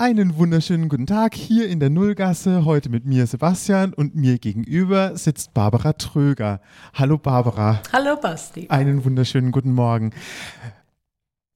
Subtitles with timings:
[0.00, 2.64] Einen wunderschönen guten Tag hier in der Nullgasse.
[2.64, 6.62] Heute mit mir Sebastian und mir gegenüber sitzt Barbara Tröger.
[6.94, 7.82] Hallo Barbara.
[7.92, 8.66] Hallo Basti.
[8.70, 10.14] Einen wunderschönen guten Morgen.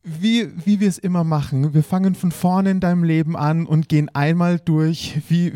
[0.02, 3.88] Wie, wie wir es immer machen, wir fangen von vorne in deinem Leben an und
[3.88, 5.22] gehen einmal durch.
[5.30, 5.54] Wie,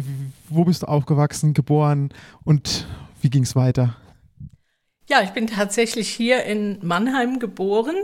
[0.49, 2.09] wo bist du aufgewachsen, geboren
[2.43, 2.87] und
[3.21, 3.99] wie ging es weiter?
[5.11, 7.97] Ja, ich bin tatsächlich hier in Mannheim geboren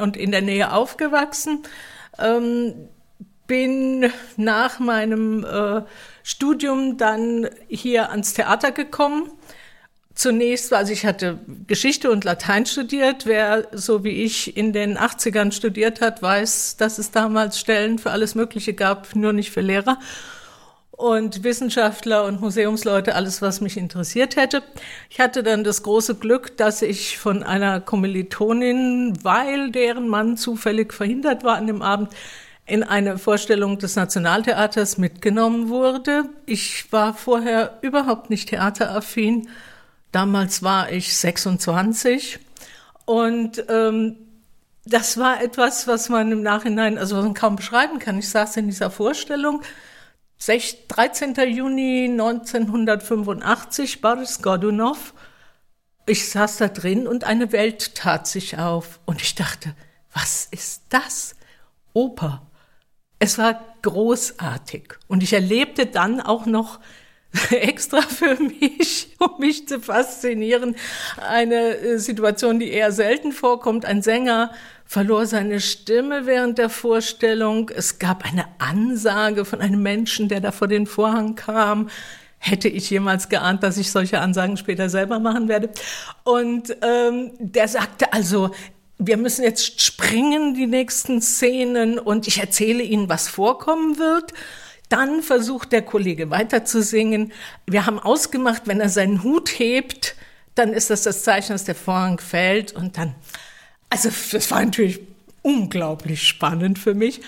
[0.00, 1.64] und in der Nähe aufgewachsen.
[2.18, 2.72] Ähm,
[3.48, 5.82] bin nach meinem äh,
[6.22, 9.32] Studium dann hier ans Theater gekommen.
[10.14, 13.26] Zunächst, also ich hatte Geschichte und Latein studiert.
[13.26, 18.10] Wer so wie ich in den 80ern studiert hat, weiß, dass es damals Stellen für
[18.12, 19.98] alles Mögliche gab, nur nicht für Lehrer
[20.98, 24.64] und Wissenschaftler und Museumsleute, alles, was mich interessiert hätte.
[25.08, 30.92] Ich hatte dann das große Glück, dass ich von einer Kommilitonin, weil deren Mann zufällig
[30.92, 32.10] verhindert war an dem Abend,
[32.68, 36.24] in eine Vorstellung des Nationaltheaters mitgenommen wurde.
[36.46, 39.48] Ich war vorher überhaupt nicht theateraffin.
[40.12, 42.38] Damals war ich 26
[43.04, 44.16] und ähm,
[44.84, 48.18] das war etwas, was man im Nachhinein, also was man kaum beschreiben kann.
[48.18, 49.62] Ich saß in dieser Vorstellung,
[50.38, 51.34] 13.
[51.48, 55.14] Juni 1985, Boris Godunov.
[56.06, 59.00] Ich saß da drin und eine Welt tat sich auf.
[59.04, 59.74] Und ich dachte,
[60.12, 61.34] was ist das?
[61.92, 62.47] Oper.
[63.18, 64.94] Es war großartig.
[65.08, 66.78] Und ich erlebte dann auch noch
[67.50, 70.76] extra für mich, um mich zu faszinieren,
[71.16, 73.84] eine äh, Situation, die eher selten vorkommt.
[73.84, 74.52] Ein Sänger
[74.84, 77.70] verlor seine Stimme während der Vorstellung.
[77.74, 81.90] Es gab eine Ansage von einem Menschen, der da vor den Vorhang kam.
[82.38, 85.70] Hätte ich jemals geahnt, dass ich solche Ansagen später selber machen werde.
[86.22, 88.52] Und ähm, der sagte also,
[88.98, 94.34] wir müssen jetzt springen, die nächsten Szenen, und ich erzähle Ihnen, was vorkommen wird.
[94.88, 97.32] Dann versucht der Kollege weiter zu singen.
[97.66, 100.16] Wir haben ausgemacht, wenn er seinen Hut hebt,
[100.54, 102.72] dann ist das das Zeichen, dass der Vorhang fällt.
[102.72, 103.14] Und dann,
[103.90, 105.00] also das war natürlich
[105.42, 107.20] unglaublich spannend für mich.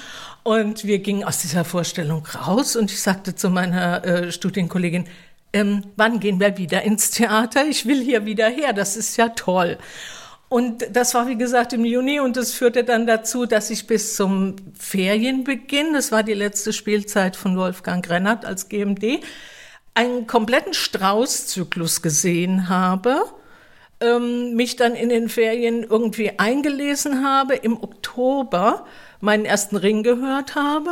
[0.42, 5.06] Und wir gingen aus dieser Vorstellung raus und ich sagte zu meiner äh, Studienkollegin,
[5.52, 7.66] ähm, wann gehen wir wieder ins Theater?
[7.66, 9.78] Ich will hier wieder her, das ist ja toll.
[10.50, 14.16] Und das war, wie gesagt, im Juni und das führte dann dazu, dass ich bis
[14.16, 19.20] zum Ferienbeginn, das war die letzte Spielzeit von Wolfgang Rennert als GMD,
[19.94, 23.22] einen kompletten Straußzyklus gesehen habe,
[24.00, 28.86] ähm, mich dann in den Ferien irgendwie eingelesen habe, im Oktober
[29.20, 30.90] meinen ersten Ring gehört habe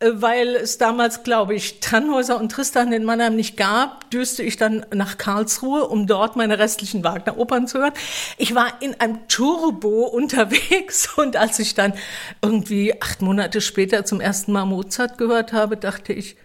[0.00, 4.86] weil es damals, glaube ich, Tannhäuser und Tristan in Mannheim nicht gab, düste ich dann
[4.94, 7.94] nach Karlsruhe, um dort meine restlichen Wagner-Opern zu hören.
[8.36, 11.94] Ich war in einem Turbo unterwegs und als ich dann
[12.42, 16.36] irgendwie acht Monate später zum ersten Mal Mozart gehört habe, dachte ich,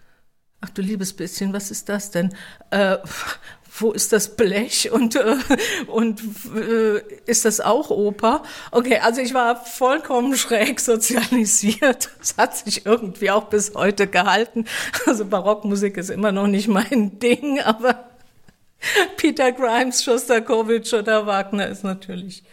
[0.62, 2.34] ach du liebes bisschen, was ist das denn?
[2.72, 2.98] Äh,
[3.76, 5.36] wo ist das Blech und, äh,
[5.88, 6.22] und
[6.56, 8.44] äh, ist das auch Oper?
[8.72, 12.10] Okay, also ich war vollkommen schräg sozialisiert.
[12.24, 14.66] Das hat sich irgendwie auch bis heute gehalten.
[15.06, 18.06] Also Barockmusik ist immer noch nicht mein Ding, aber
[19.18, 22.44] Peter Grimes, Schostakowitsch oder Wagner ist natürlich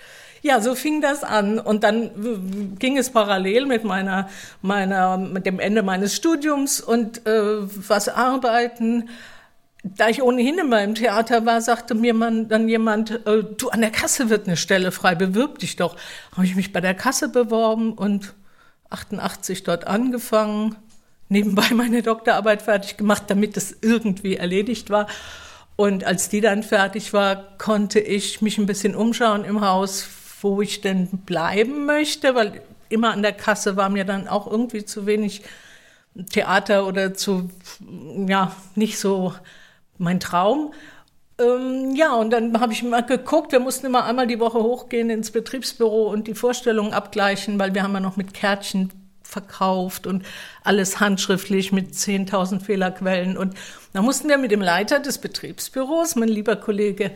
[0.42, 4.30] ja, so fing das an und dann ging es parallel mit meiner
[4.62, 7.42] meiner mit dem Ende meines Studiums und äh,
[7.88, 9.10] was arbeiten
[9.82, 13.80] da ich ohnehin immer im Theater war, sagte mir man, dann jemand, äh, du an
[13.80, 15.96] der Kasse wird eine Stelle frei, bewirb dich doch.
[16.32, 18.34] Habe ich mich bei der Kasse beworben und
[18.90, 20.76] 88 dort angefangen,
[21.28, 25.06] nebenbei meine Doktorarbeit fertig gemacht, damit es irgendwie erledigt war.
[25.76, 30.08] Und als die dann fertig war, konnte ich mich ein bisschen umschauen im Haus,
[30.42, 32.60] wo ich denn bleiben möchte, weil
[32.90, 35.42] immer an der Kasse war mir dann auch irgendwie zu wenig
[36.32, 37.48] Theater oder zu,
[38.26, 39.32] ja, nicht so
[40.00, 40.72] mein Traum.
[41.38, 45.10] Ähm, ja, und dann habe ich mal geguckt, wir mussten immer einmal die Woche hochgehen
[45.10, 48.90] ins Betriebsbüro und die Vorstellungen abgleichen, weil wir haben ja noch mit Kärtchen
[49.22, 50.24] verkauft und
[50.64, 53.36] alles handschriftlich mit 10.000 Fehlerquellen.
[53.36, 53.54] Und
[53.92, 57.12] da mussten wir mit dem Leiter des Betriebsbüros, mein lieber Kollege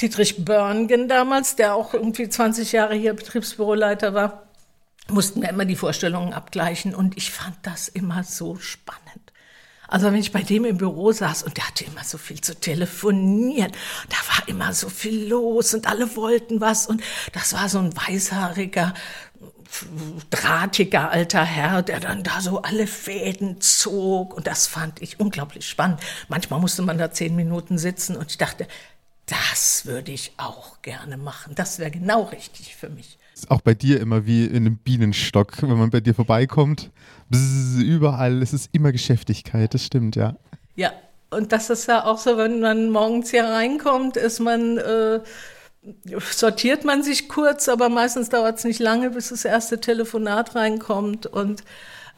[0.00, 4.46] Dietrich Börngen damals, der auch irgendwie 20 Jahre hier Betriebsbüroleiter war,
[5.08, 6.94] mussten wir immer die Vorstellungen abgleichen.
[6.94, 9.21] Und ich fand das immer so spannend.
[9.92, 12.58] Also wenn ich bei dem im Büro saß und der hatte immer so viel zu
[12.58, 13.70] telefonieren,
[14.08, 17.02] da war immer so viel los und alle wollten was und
[17.34, 18.94] das war so ein weißhaariger,
[20.30, 25.68] drahtiger alter Herr, der dann da so alle Fäden zog und das fand ich unglaublich
[25.68, 26.00] spannend.
[26.28, 28.66] Manchmal musste man da zehn Minuten sitzen und ich dachte,
[29.26, 31.54] das würde ich auch gerne machen.
[31.54, 33.18] Das wäre genau richtig für mich.
[33.42, 36.92] Ist auch bei dir immer wie in einem Bienenstock, wenn man bei dir vorbeikommt.
[37.28, 40.36] Bzz, überall, es ist immer Geschäftigkeit, das stimmt, ja.
[40.76, 40.92] Ja,
[41.30, 45.18] und das ist ja auch so, wenn man morgens hier reinkommt, ist man, äh,
[46.20, 51.26] sortiert man sich kurz, aber meistens dauert es nicht lange, bis das erste Telefonat reinkommt.
[51.26, 51.64] Und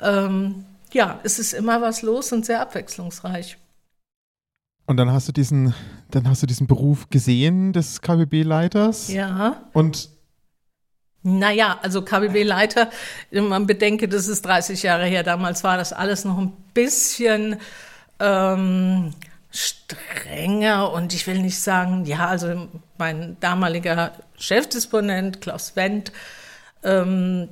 [0.02, 3.56] ähm, ja, es ist immer was los und sehr abwechslungsreich.
[4.84, 5.72] Und dann hast du diesen,
[6.10, 9.08] dann hast du diesen Beruf gesehen des KBB-Leiters.
[9.10, 9.62] Ja.
[9.72, 10.10] Und
[11.26, 12.90] naja, also KBB-Leiter,
[13.30, 15.22] man bedenke, das ist 30 Jahre her.
[15.22, 17.56] Damals war das alles noch ein bisschen
[18.20, 19.14] ähm,
[19.50, 22.68] strenger und ich will nicht sagen, ja, also
[22.98, 26.12] mein damaliger Chefdisponent Klaus Wendt
[26.82, 27.48] ähm,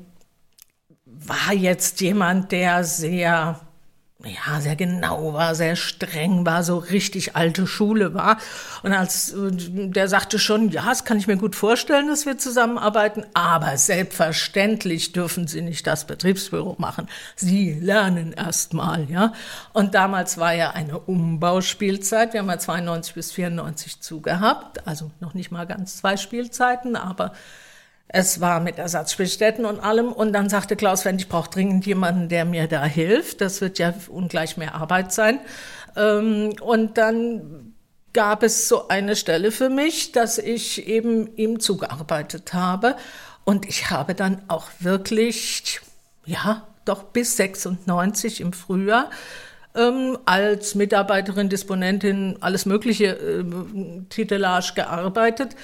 [1.06, 3.58] war jetzt jemand, der sehr
[4.24, 8.38] ja, sehr genau war, sehr streng war, so richtig alte Schule war.
[8.82, 13.24] Und als der sagte schon, ja, das kann ich mir gut vorstellen, dass wir zusammenarbeiten,
[13.34, 17.08] aber selbstverständlich dürfen Sie nicht das Betriebsbüro machen.
[17.36, 19.32] Sie lernen erst mal, ja.
[19.72, 22.32] Und damals war ja eine Umbauspielzeit.
[22.32, 27.32] Wir haben ja 92 bis 94 zugehabt, also noch nicht mal ganz zwei Spielzeiten, aber
[28.12, 30.12] es war mit Ersatzspielstätten und allem.
[30.12, 33.40] Und dann sagte Klaus Wendt, ich brauche dringend jemanden, der mir da hilft.
[33.40, 35.40] Das wird ja ungleich mehr Arbeit sein.
[35.96, 37.74] Ähm, und dann
[38.12, 42.96] gab es so eine Stelle für mich, dass ich eben ihm zugearbeitet habe.
[43.44, 45.80] Und ich habe dann auch wirklich,
[46.26, 49.08] ja, doch bis 96 im Frühjahr
[49.74, 53.44] ähm, als Mitarbeiterin, Disponentin, alles mögliche äh,
[54.10, 55.56] Titelage gearbeitet.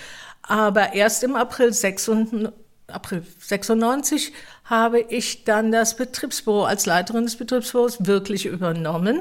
[0.48, 2.50] Aber erst im April, 96,
[2.86, 4.32] April 96
[4.64, 9.20] habe ich dann das Betriebsbüro als Leiterin des Betriebsbüros wirklich übernommen.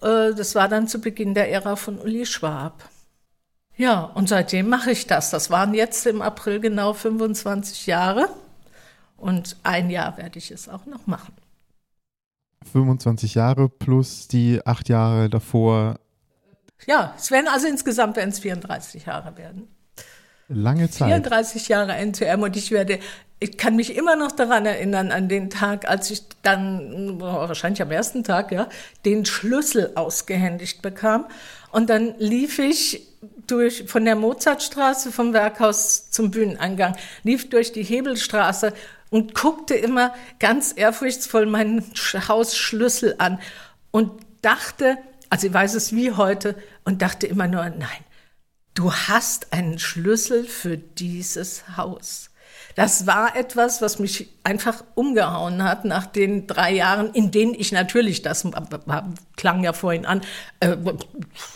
[0.00, 2.88] Äh, das war dann zu Beginn der Ära von Uli Schwab.
[3.76, 5.30] Ja, und seitdem mache ich das.
[5.30, 8.28] Das waren jetzt im April genau 25 Jahre.
[9.16, 11.34] Und ein Jahr werde ich es auch noch machen.
[12.70, 15.98] 25 Jahre plus die acht Jahre davor.
[16.86, 19.66] Ja, es werden also insgesamt werden es 34 Jahre werden.
[20.48, 21.08] Lange Zeit.
[21.08, 22.98] 34 Jahre NTM und ich werde,
[23.40, 27.90] ich kann mich immer noch daran erinnern, an den Tag, als ich dann, wahrscheinlich am
[27.90, 28.68] ersten Tag, ja,
[29.04, 31.26] den Schlüssel ausgehändigt bekam.
[31.70, 33.08] Und dann lief ich
[33.46, 38.72] durch, von der Mozartstraße vom Werkhaus zum Bühneneingang, lief durch die Hebelstraße
[39.10, 41.84] und guckte immer ganz ehrfurchtsvoll meinen
[42.28, 43.38] Hausschlüssel an
[43.90, 44.10] und
[44.42, 44.98] dachte,
[45.30, 48.04] also ich weiß es wie heute, und dachte immer nur, nein,
[48.74, 52.30] du hast einen Schlüssel für dieses Haus.
[52.74, 57.70] Das war etwas, was mich einfach umgehauen hat nach den drei Jahren, in denen ich
[57.70, 58.46] natürlich, das
[59.36, 60.22] klang ja vorhin an,
[60.60, 60.76] äh,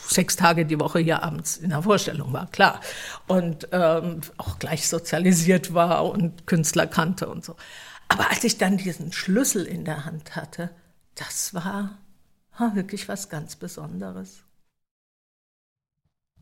[0.07, 2.81] sechs Tage die Woche hier abends in der Vorstellung war, klar.
[3.27, 7.57] Und ähm, auch gleich sozialisiert war und Künstler kannte und so.
[8.09, 10.71] Aber als ich dann diesen Schlüssel in der Hand hatte,
[11.15, 11.99] das war
[12.75, 14.46] wirklich was ganz Besonderes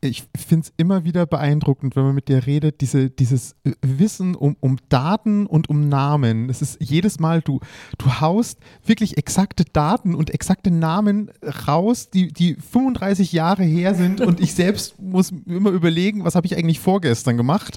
[0.09, 4.35] ich finde es immer wieder beeindruckend, wenn man mit dir redet, diese, dieses äh, Wissen
[4.35, 6.49] um, um Daten und um Namen.
[6.49, 7.61] Es ist jedes Mal, du,
[7.99, 11.31] du haust wirklich exakte Daten und exakte Namen
[11.67, 16.47] raus, die, die 35 Jahre her sind und ich selbst muss immer überlegen, was habe
[16.47, 17.77] ich eigentlich vorgestern gemacht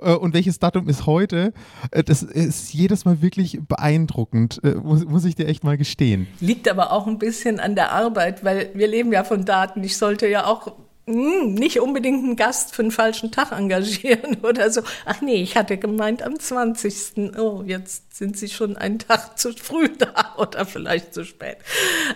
[0.00, 1.52] äh, und welches Datum ist heute.
[1.90, 6.26] Äh, das ist jedes Mal wirklich beeindruckend, muss, muss ich dir echt mal gestehen.
[6.40, 9.82] Liegt aber auch ein bisschen an der Arbeit, weil wir leben ja von Daten.
[9.84, 10.72] Ich sollte ja auch
[11.10, 14.82] nicht unbedingt einen Gast für einen falschen Tag engagieren oder so.
[15.04, 17.38] Ach nee, ich hatte gemeint am 20.
[17.38, 21.58] Oh, jetzt sind Sie schon einen Tag zu früh da oder vielleicht zu spät.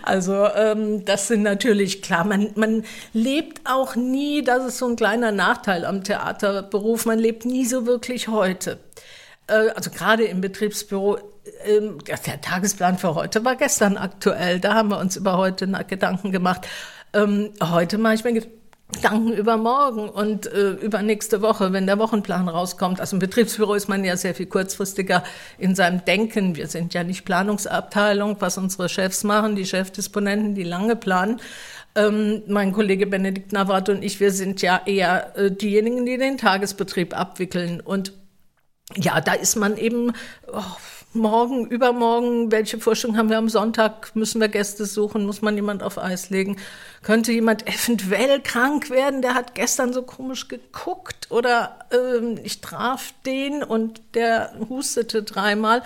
[0.03, 2.83] Also ähm, das sind natürlich klar, man, man
[3.13, 7.85] lebt auch nie, das ist so ein kleiner Nachteil am Theaterberuf, man lebt nie so
[7.85, 8.79] wirklich heute.
[9.47, 11.19] Äh, also gerade im Betriebsbüro
[11.65, 14.59] ähm, der Tagesplan für heute war gestern aktuell.
[14.59, 16.67] Da haben wir uns über heute Gedanken gemacht.
[17.13, 18.41] Ähm, heute mache ich mir
[18.91, 22.99] Gedanken über morgen und äh, über nächste Woche, wenn der Wochenplan rauskommt.
[22.99, 25.23] Also im Betriebsbüro ist man ja sehr viel kurzfristiger
[25.57, 26.55] in seinem Denken.
[26.55, 31.41] Wir sind ja nicht Planungsabteilung, was unsere Chefs machen, die Chefdisponenten, die lange planen.
[31.95, 36.37] Ähm, mein Kollege Benedikt Nawat und ich, wir sind ja eher äh, diejenigen, die den
[36.37, 37.81] Tagesbetrieb abwickeln.
[37.81, 38.13] Und
[38.95, 40.13] ja, da ist man eben...
[40.51, 40.61] Oh,
[41.15, 44.15] morgen, übermorgen, welche Vorstellung haben wir am Sonntag?
[44.15, 45.25] Müssen wir Gäste suchen?
[45.25, 46.57] Muss man jemand auf Eis legen?
[47.01, 49.21] Könnte jemand eventuell krank werden?
[49.21, 55.81] Der hat gestern so komisch geguckt oder ähm, ich traf den und der hustete dreimal.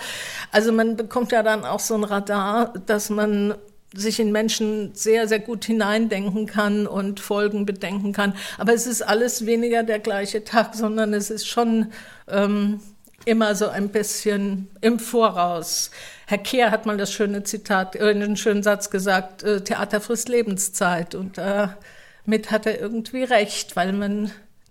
[0.52, 3.54] Also man bekommt ja dann auch so ein Radar, dass man
[3.92, 8.34] sich in Menschen sehr, sehr gut hineindenken kann und Folgen bedenken kann.
[8.58, 11.92] Aber es ist alles weniger der gleiche Tag, sondern es ist schon
[12.28, 12.80] ähm,
[13.24, 15.90] immer so ein bisschen im Voraus.
[16.26, 20.28] Herr Kehr hat mal das schöne Zitat, äh, einen schönen Satz gesagt, äh, Theater frisst
[20.28, 21.14] Lebenszeit.
[21.14, 24.30] Und damit äh, hat er irgendwie recht, weil man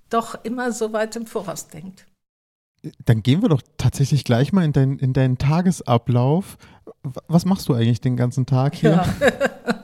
[0.10, 2.06] doch immer so weit im Voraus denkt.
[3.06, 6.58] Dann gehen wir doch tatsächlich gleich mal in, dein, in deinen Tagesablauf.
[7.04, 8.92] Was machst du eigentlich den ganzen Tag hier?
[8.92, 9.76] Ja.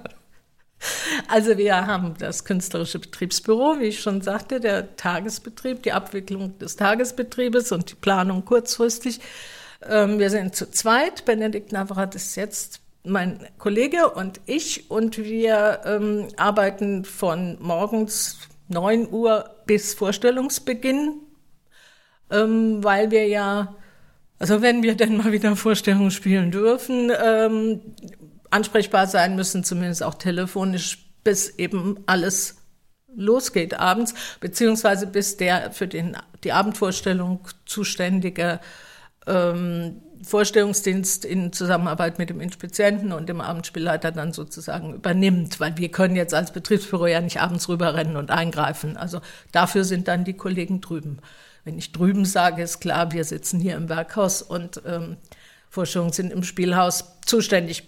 [1.28, 6.76] Also wir haben das künstlerische Betriebsbüro, wie ich schon sagte, der Tagesbetrieb, die Abwicklung des
[6.76, 9.20] Tagesbetriebes und die Planung kurzfristig.
[9.88, 11.26] Ähm, wir sind zu zweit.
[11.26, 19.12] Benedikt Navrat ist jetzt mein Kollege und ich und wir ähm, arbeiten von morgens 9
[19.12, 21.22] Uhr bis Vorstellungsbeginn
[22.32, 23.76] ähm, weil wir ja,
[24.40, 27.82] also wenn wir denn mal wieder Vorstellungen spielen dürfen, ähm,
[28.50, 32.56] ansprechbar sein müssen, zumindest auch telefonisch, bis eben alles
[33.14, 36.16] losgeht abends, beziehungsweise bis der für den,
[36.46, 38.62] die Abendvorstellung zuständige
[39.28, 45.90] ähm, Vorstellungsdienst in Zusammenarbeit mit dem Inspizienten und dem Abendspielleiter dann sozusagen übernimmt, weil wir
[45.90, 48.98] können jetzt als Betriebsbüro ja nicht abends rüberrennen und eingreifen.
[48.98, 51.20] Also dafür sind dann die Kollegen drüben.
[51.64, 55.18] Wenn ich drüben sage, ist klar, wir sitzen hier im Werkhaus und ähm,
[55.70, 57.84] Vorstellungen sind im Spielhaus zuständig.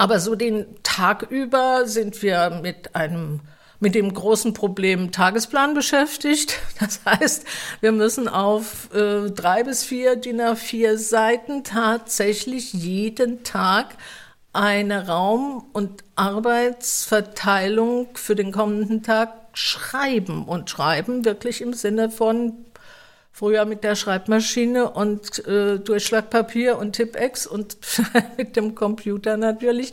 [0.00, 3.40] Aber so den Tag über sind wir mit einem
[3.80, 6.58] mit dem großen Problem Tagesplan beschäftigt.
[6.80, 7.44] Das heißt,
[7.82, 13.88] wir müssen auf äh, drei bis vier DIN A4 Seiten tatsächlich jeden Tag
[14.54, 22.54] eine Raum- und Arbeitsverteilung für den kommenden Tag schreiben und schreiben wirklich im Sinne von
[23.32, 27.76] Früher mit der Schreibmaschine und äh, Durchschlagpapier und Tippex und
[28.36, 29.92] mit dem Computer natürlich.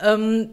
[0.00, 0.48] Ähm,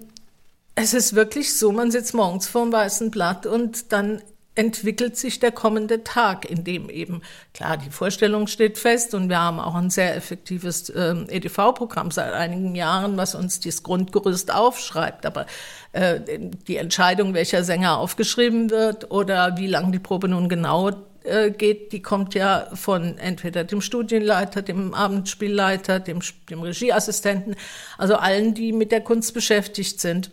[0.75, 4.21] es ist wirklich so, man sitzt morgens vor dem weißen Blatt und dann
[4.57, 7.21] entwickelt sich der kommende Tag, in dem eben,
[7.53, 12.33] klar, die Vorstellung steht fest und wir haben auch ein sehr effektives äh, EDV-Programm seit
[12.33, 15.25] einigen Jahren, was uns das Grundgerüst aufschreibt.
[15.27, 15.45] Aber
[15.93, 16.19] äh,
[16.67, 20.91] die Entscheidung, welcher Sänger aufgeschrieben wird oder wie lang die Probe nun genau
[21.27, 26.19] äh, geht, die kommt ja von entweder dem Studienleiter, dem Abendspielleiter, dem,
[26.49, 27.55] dem Regieassistenten,
[27.97, 30.31] also allen, die mit der Kunst beschäftigt sind.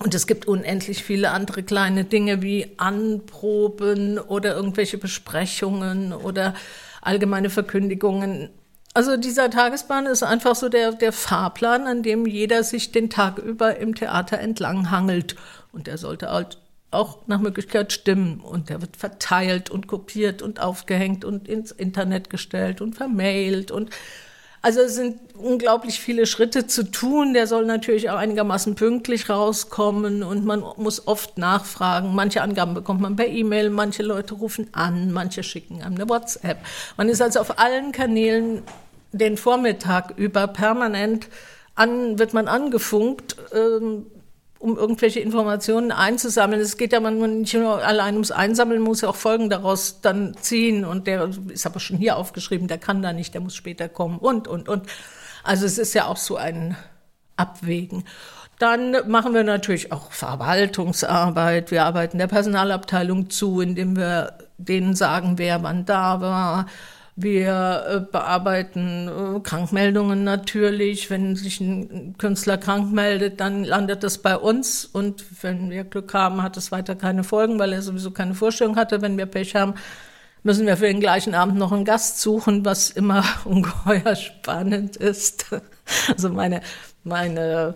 [0.00, 6.54] Und es gibt unendlich viele andere kleine Dinge wie Anproben oder irgendwelche Besprechungen oder
[7.00, 8.50] allgemeine Verkündigungen.
[8.92, 13.38] Also dieser Tagesplan ist einfach so der, der Fahrplan, an dem jeder sich den Tag
[13.38, 15.36] über im Theater entlang hangelt.
[15.72, 16.58] Und der sollte halt
[16.94, 18.40] auch nach Möglichkeit stimmen.
[18.40, 23.90] Und der wird verteilt und kopiert und aufgehängt und ins Internet gestellt und vermailt und
[24.64, 27.34] also es sind unglaublich viele Schritte zu tun.
[27.34, 32.14] Der soll natürlich auch einigermaßen pünktlich rauskommen und man muss oft nachfragen.
[32.14, 36.56] Manche Angaben bekommt man per E-Mail, manche Leute rufen an, manche schicken einem eine WhatsApp.
[36.96, 38.62] Man ist also auf allen Kanälen
[39.12, 41.28] den Vormittag über permanent
[41.74, 43.36] an, wird man angefunkt.
[43.52, 44.06] Ähm,
[44.64, 46.58] um irgendwelche Informationen einzusammeln.
[46.58, 50.34] Es geht ja man nicht nur allein ums Einsammeln, muss ja auch Folgen daraus dann
[50.40, 50.86] ziehen.
[50.86, 54.18] Und der ist aber schon hier aufgeschrieben, der kann da nicht, der muss später kommen
[54.18, 54.86] und, und, und.
[55.42, 56.78] Also es ist ja auch so ein
[57.36, 58.04] Abwägen.
[58.58, 61.70] Dann machen wir natürlich auch Verwaltungsarbeit.
[61.70, 66.66] Wir arbeiten der Personalabteilung zu, indem wir denen sagen, wer wann da war
[67.16, 71.10] wir äh, bearbeiten äh, Krankmeldungen natürlich.
[71.10, 74.84] Wenn sich ein Künstler krank meldet, dann landet das bei uns.
[74.84, 78.76] Und wenn wir Glück haben, hat es weiter keine Folgen, weil er sowieso keine Vorstellung
[78.76, 79.00] hatte.
[79.00, 79.74] Wenn wir Pech haben,
[80.42, 85.46] müssen wir für den gleichen Abend noch einen Gast suchen, was immer ungeheuer spannend ist.
[86.08, 86.62] Also meine,
[87.02, 87.74] meine,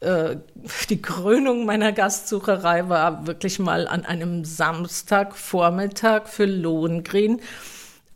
[0.00, 0.36] äh,
[0.90, 7.40] die Krönung meiner Gastsucherei war wirklich mal an einem Samstagvormittag für Lohengrin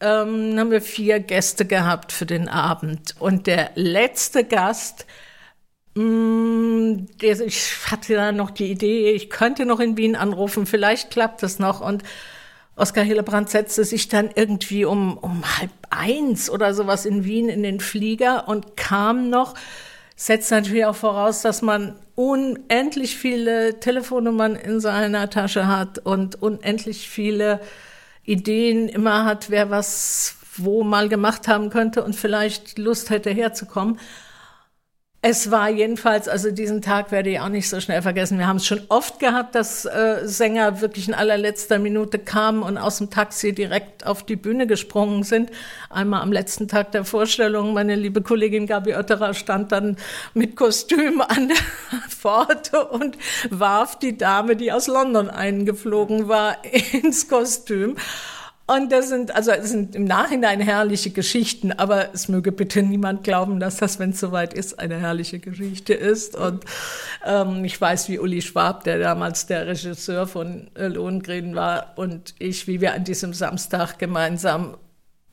[0.00, 3.14] ähm, haben wir vier Gäste gehabt für den Abend.
[3.18, 5.06] Und der letzte Gast,
[5.94, 10.66] mh, mm, der, ich hatte da noch die Idee, ich könnte noch in Wien anrufen,
[10.66, 11.80] vielleicht klappt das noch.
[11.80, 12.02] Und
[12.76, 17.64] Oskar Hillebrand setzte sich dann irgendwie um, um halb eins oder sowas in Wien in
[17.64, 19.54] den Flieger und kam noch,
[20.14, 27.08] setzt natürlich auch voraus, dass man unendlich viele Telefonnummern in seiner Tasche hat und unendlich
[27.08, 27.60] viele
[28.28, 33.98] Ideen immer hat, wer was wo mal gemacht haben könnte und vielleicht Lust hätte herzukommen.
[35.20, 38.38] Es war jedenfalls, also diesen Tag werde ich auch nicht so schnell vergessen.
[38.38, 42.78] Wir haben es schon oft gehabt, dass äh, Sänger wirklich in allerletzter Minute kamen und
[42.78, 45.50] aus dem Taxi direkt auf die Bühne gesprungen sind.
[45.90, 49.96] Einmal am letzten Tag der Vorstellung, meine liebe Kollegin Gabi Oetterer stand dann
[50.34, 51.56] mit Kostüm an der
[52.08, 53.18] Pforte und
[53.50, 56.58] warf die Dame, die aus London eingeflogen war,
[56.92, 57.96] ins Kostüm.
[58.70, 63.24] Und das sind, also das sind im Nachhinein herrliche Geschichten, aber es möge bitte niemand
[63.24, 66.36] glauben, dass das, wenn es soweit ist, eine herrliche Geschichte ist.
[66.36, 66.66] Und
[67.24, 72.66] ähm, ich weiß, wie Uli Schwab, der damals der Regisseur von Lohengrin war, und ich,
[72.66, 74.76] wie wir an diesem Samstag gemeinsam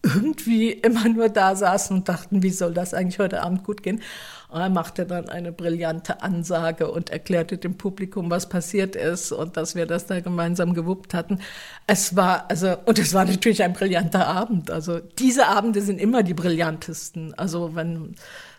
[0.01, 4.01] irgendwie immer nur da saßen und dachten, wie soll das eigentlich heute Abend gut gehen?
[4.49, 9.57] Und er machte dann eine brillante Ansage und erklärte dem Publikum, was passiert ist und
[9.57, 11.39] dass wir das da gemeinsam gewuppt hatten.
[11.87, 14.69] Es war, also, und es war natürlich ein brillanter Abend.
[14.71, 17.33] Also, diese Abende sind immer die brillantesten.
[17.33, 18.15] Also, wenn,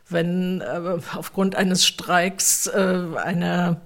[0.08, 3.80] wenn äh, aufgrund eines Streiks äh, eine,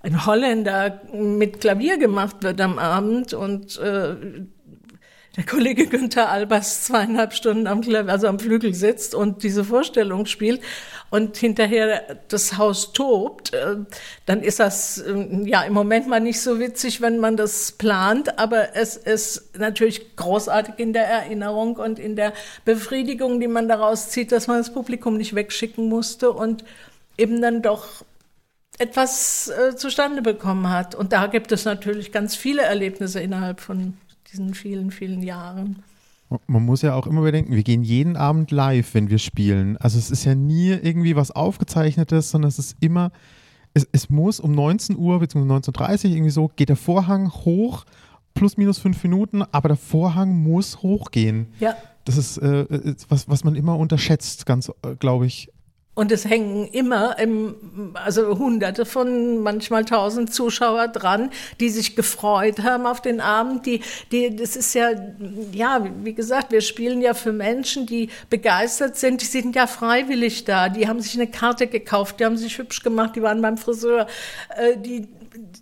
[0.00, 4.16] ein Holländer mit Klavier gemacht wird am Abend und äh,
[5.36, 10.26] der Kollege Günther Albers zweieinhalb Stunden am, Klavier, also am Flügel sitzt und diese Vorstellung
[10.26, 10.62] spielt
[11.10, 13.76] und hinterher das Haus tobt, äh,
[14.24, 18.38] dann ist das äh, ja im Moment mal nicht so witzig, wenn man das plant,
[18.38, 22.32] aber es ist natürlich großartig in der Erinnerung und in der
[22.64, 26.64] Befriedigung, die man daraus zieht, dass man das Publikum nicht wegschicken musste und
[27.18, 28.04] eben dann doch
[28.78, 30.94] etwas äh, zustande bekommen hat.
[30.94, 33.96] Und da gibt es natürlich ganz viele Erlebnisse innerhalb von
[34.32, 35.82] diesen vielen, vielen Jahren.
[36.46, 39.76] Man muss ja auch immer bedenken, wir gehen jeden Abend live, wenn wir spielen.
[39.76, 43.12] Also es ist ja nie irgendwie was Aufgezeichnetes, sondern es ist immer,
[43.74, 45.46] es, es muss um 19 Uhr bzw.
[45.46, 47.84] 19.30 Uhr irgendwie so, geht der Vorhang hoch,
[48.34, 51.46] plus minus fünf Minuten, aber der Vorhang muss hochgehen.
[51.60, 51.76] Ja.
[52.04, 55.50] Das ist äh, was, was man immer unterschätzt, ganz, äh, glaube ich,
[55.96, 62.62] und es hängen immer, im, also hunderte von, manchmal tausend Zuschauer dran, die sich gefreut
[62.62, 63.64] haben auf den Abend.
[63.64, 63.80] Die,
[64.12, 64.90] die, das ist ja,
[65.52, 69.22] ja, wie gesagt, wir spielen ja für Menschen, die begeistert sind.
[69.22, 70.68] Die sind ja freiwillig da.
[70.68, 74.06] Die haben sich eine Karte gekauft, die haben sich hübsch gemacht, die waren beim Friseur.
[74.54, 75.08] Äh, die,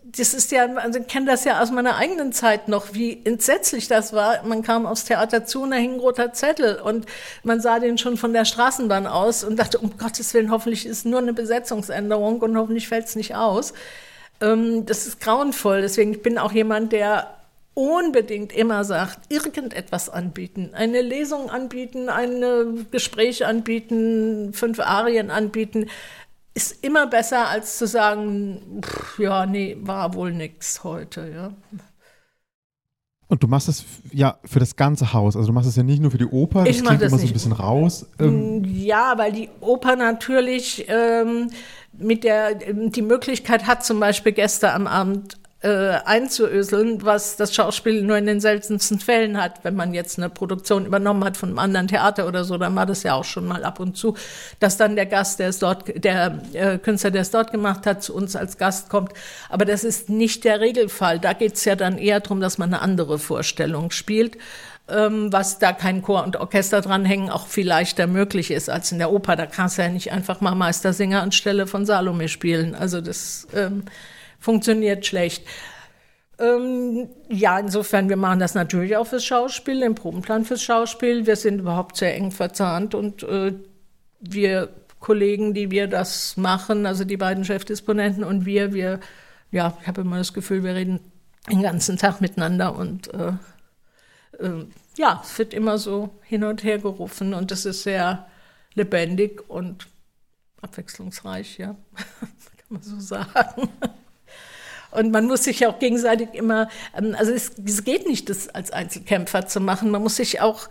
[0.04, 3.88] das ist ja, also ich kenne das ja aus meiner eigenen Zeit noch, wie entsetzlich
[3.88, 4.42] das war.
[4.44, 7.06] Man kam aufs Theater zu und da hing ein roter Zettel und
[7.42, 11.06] man sah den schon von der Straßenbahn aus und dachte, um Gottes Willen, hoffentlich ist
[11.06, 13.74] nur eine Besetzungsänderung und hoffentlich fällt es nicht aus.
[14.40, 15.82] Ähm, das ist grauenvoll.
[15.82, 17.38] Deswegen ich bin auch jemand, der
[17.74, 25.88] unbedingt immer sagt, irgendetwas anbieten, eine Lesung anbieten, ein Gespräch anbieten, fünf Arien anbieten
[26.54, 31.52] ist immer besser, als zu sagen, pff, ja, nee, war wohl nix heute, ja.
[33.26, 35.34] Und du machst das ja für das ganze Haus.
[35.34, 37.20] Also du machst es ja nicht nur für die Oper, das ich klingt das immer
[37.20, 37.28] nicht.
[37.28, 38.06] so ein bisschen raus.
[38.20, 38.60] Ähm.
[38.60, 41.50] Mm, ja, weil die Oper natürlich ähm,
[41.92, 48.02] mit der die Möglichkeit hat, zum Beispiel Gäste am Abend äh, einzuöseln, was das Schauspiel
[48.02, 49.64] nur in den seltensten Fällen hat.
[49.64, 52.84] Wenn man jetzt eine Produktion übernommen hat von einem anderen Theater oder so, dann war
[52.84, 54.14] das ja auch schon mal ab und zu,
[54.60, 58.02] dass dann der Gast, der es dort, der äh, Künstler, der es dort gemacht hat,
[58.02, 59.12] zu uns als Gast kommt.
[59.48, 61.18] Aber das ist nicht der Regelfall.
[61.18, 64.36] Da geht es ja dann eher darum, dass man eine andere Vorstellung spielt
[64.86, 68.98] ähm, was da kein Chor und Orchester dranhängen, auch viel leichter möglich ist als in
[68.98, 69.34] der Oper.
[69.34, 72.74] Da kannst du ja nicht einfach mal Meistersinger anstelle von Salome spielen.
[72.74, 73.84] Also das ähm,
[74.44, 75.46] funktioniert schlecht.
[76.38, 81.26] Ähm, ja, insofern, wir machen das natürlich auch fürs Schauspiel, den Probenplan fürs Schauspiel.
[81.26, 83.54] Wir sind überhaupt sehr eng verzahnt und äh,
[84.20, 84.68] wir
[85.00, 89.00] Kollegen, die wir das machen, also die beiden Chefdisponenten und wir, wir,
[89.50, 91.00] ja, ich habe immer das Gefühl, wir reden
[91.50, 93.32] den ganzen Tag miteinander und äh,
[94.40, 98.26] äh, ja, es wird immer so hin und her gerufen und es ist sehr
[98.74, 99.86] lebendig und
[100.60, 101.76] abwechslungsreich, ja,
[102.56, 103.68] kann man so sagen.
[104.94, 108.70] Und man muss sich auch gegenseitig immer, ähm, also es, es geht nicht, das als
[108.70, 109.90] Einzelkämpfer zu machen.
[109.90, 110.68] Man muss sich auch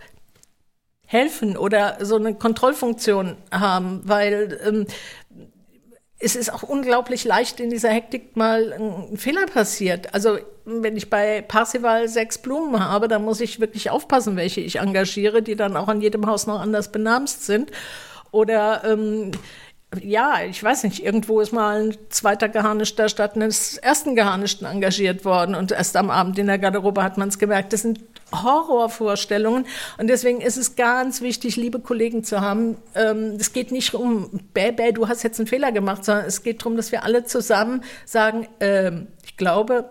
[1.06, 4.86] helfen oder so eine Kontrollfunktion haben, weil ähm,
[6.18, 10.14] es ist auch unglaublich leicht in dieser Hektik mal ein Fehler passiert.
[10.14, 14.76] Also wenn ich bei Parsival sechs Blumen habe, dann muss ich wirklich aufpassen, welche ich
[14.76, 17.70] engagiere, die dann auch an jedem Haus noch anders benamst sind.
[18.30, 19.32] Oder ähm,
[20.02, 25.24] ja, ich weiß nicht, irgendwo ist mal ein zweiter Geharnischter statt eines ersten Geharnischten engagiert
[25.24, 27.72] worden und erst am Abend in der Garderobe hat man es gemerkt.
[27.72, 28.00] Das sind
[28.32, 29.66] Horrorvorstellungen
[29.98, 32.76] und deswegen ist es ganz wichtig, liebe Kollegen zu haben.
[32.94, 36.42] Ähm, es geht nicht um, bäh, bäh, du hast jetzt einen Fehler gemacht, sondern es
[36.42, 38.90] geht darum, dass wir alle zusammen sagen, äh,
[39.24, 39.88] ich glaube,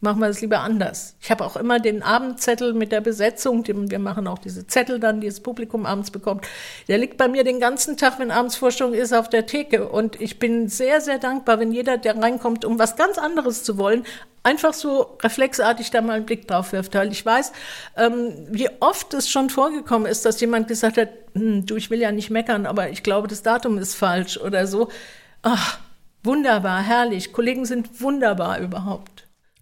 [0.00, 1.16] machen wir es lieber anders.
[1.20, 5.20] Ich habe auch immer den Abendzettel mit der Besetzung, wir machen auch diese Zettel dann,
[5.20, 6.46] die das Publikum abends bekommt.
[6.86, 8.60] Der liegt bei mir den ganzen Tag, wenn abends
[8.92, 9.88] ist, auf der Theke.
[9.88, 13.78] Und ich bin sehr, sehr dankbar, wenn jeder, der reinkommt, um was ganz anderes zu
[13.78, 14.04] wollen,
[14.42, 16.94] einfach so reflexartig da mal einen Blick drauf wirft.
[16.94, 17.52] Weil ich weiß,
[17.96, 22.00] ähm, wie oft es schon vorgekommen ist, dass jemand gesagt hat, hm, du, ich will
[22.00, 24.88] ja nicht meckern, aber ich glaube, das Datum ist falsch oder so.
[25.42, 25.78] Ach,
[26.22, 27.32] wunderbar, herrlich.
[27.32, 29.15] Kollegen sind wunderbar überhaupt.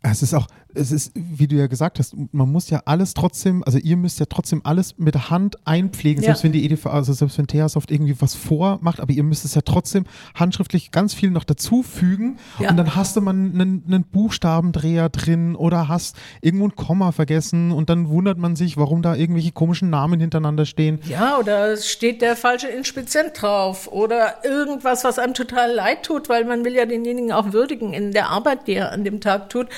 [0.07, 3.63] Es ist auch, es ist, wie du ja gesagt hast, man muss ja alles trotzdem,
[3.65, 6.29] also ihr müsst ja trotzdem alles mit der Hand einpflegen, ja.
[6.29, 9.55] selbst wenn die EDV, also selbst wenn Theasoft irgendwie was vormacht, aber ihr müsst es
[9.55, 12.71] ja trotzdem handschriftlich ganz viel noch dazufügen ja.
[12.71, 17.73] und dann hast du mal einen, einen Buchstabendreher drin oder hast irgendwo ein Komma vergessen
[17.73, 21.01] und dann wundert man sich, warum da irgendwelche komischen Namen hintereinander stehen.
[21.09, 26.45] Ja, oder steht der falsche Inspizient drauf oder irgendwas, was einem total leid tut, weil
[26.45, 29.69] man will ja denjenigen auch würdigen in der Arbeit, die er an dem Tag tut.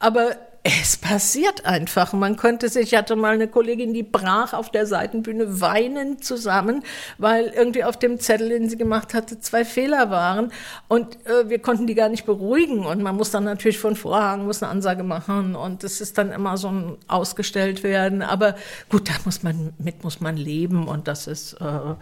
[0.00, 2.12] Aber es passiert einfach.
[2.12, 6.82] Man könnte sich, ich hatte mal eine Kollegin, die brach auf der Seitenbühne weinend zusammen,
[7.16, 10.52] weil irgendwie auf dem Zettel, den sie gemacht hatte, zwei Fehler waren.
[10.88, 12.84] Und äh, wir konnten die gar nicht beruhigen.
[12.84, 15.54] Und man muss dann natürlich von Vorhang, muss eine Ansage machen.
[15.54, 18.22] Und es ist dann immer so ein ausgestellt werden.
[18.22, 18.54] Aber
[18.90, 20.88] gut, da muss man, mit muss man leben.
[20.88, 21.94] Und das ist, äh,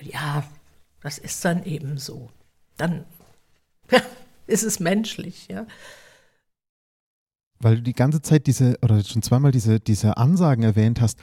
[0.00, 0.42] ja,
[1.02, 2.30] das ist dann eben so.
[2.78, 3.04] Dann
[3.92, 4.00] ja,
[4.48, 5.66] ist es menschlich, ja
[7.60, 11.18] weil du die ganze Zeit diese, oder schon zweimal diese, diese Ansagen erwähnt hast.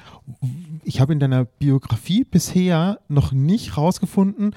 [0.84, 4.56] Ich habe in deiner Biografie bisher noch nicht rausgefunden,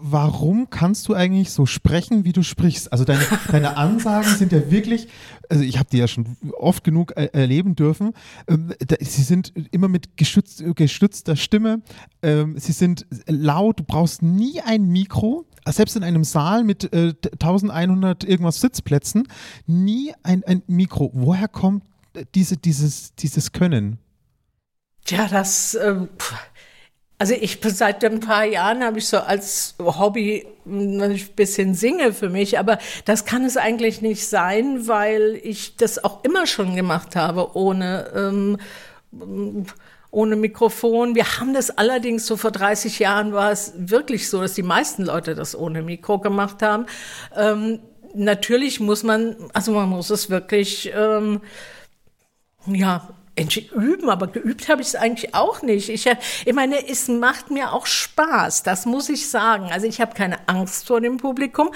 [0.00, 2.92] warum kannst du eigentlich so sprechen, wie du sprichst?
[2.92, 5.08] Also deine, deine Ansagen sind ja wirklich,
[5.48, 8.12] also ich habe die ja schon oft genug er erleben dürfen.
[8.46, 11.82] Ähm, sie sind immer mit geschützt, gestützter Stimme.
[12.22, 17.14] Ähm, sie sind laut, du brauchst nie ein Mikro selbst in einem Saal mit äh,
[17.32, 19.28] 1100 irgendwas Sitzplätzen,
[19.66, 21.10] nie ein, ein Mikro.
[21.14, 21.84] Woher kommt
[22.34, 23.98] diese, dieses, dieses Können?
[25.04, 26.06] Tja, das, äh,
[27.18, 32.30] also ich seit ein paar Jahren habe ich so als Hobby ein bisschen singe für
[32.30, 37.16] mich, aber das kann es eigentlich nicht sein, weil ich das auch immer schon gemacht
[37.16, 38.58] habe, ohne ähm,
[40.14, 41.14] ohne Mikrofon.
[41.14, 45.04] Wir haben das allerdings so vor 30 Jahren war es wirklich so, dass die meisten
[45.04, 46.86] Leute das ohne Mikro gemacht haben.
[47.36, 47.80] Ähm,
[48.14, 51.40] natürlich muss man, also man muss es wirklich, ähm,
[52.66, 55.88] ja, üben, aber geübt habe ich es eigentlich auch nicht.
[55.88, 56.06] Ich,
[56.44, 59.70] ich meine, es macht mir auch Spaß, das muss ich sagen.
[59.72, 61.70] Also ich habe keine Angst vor dem Publikum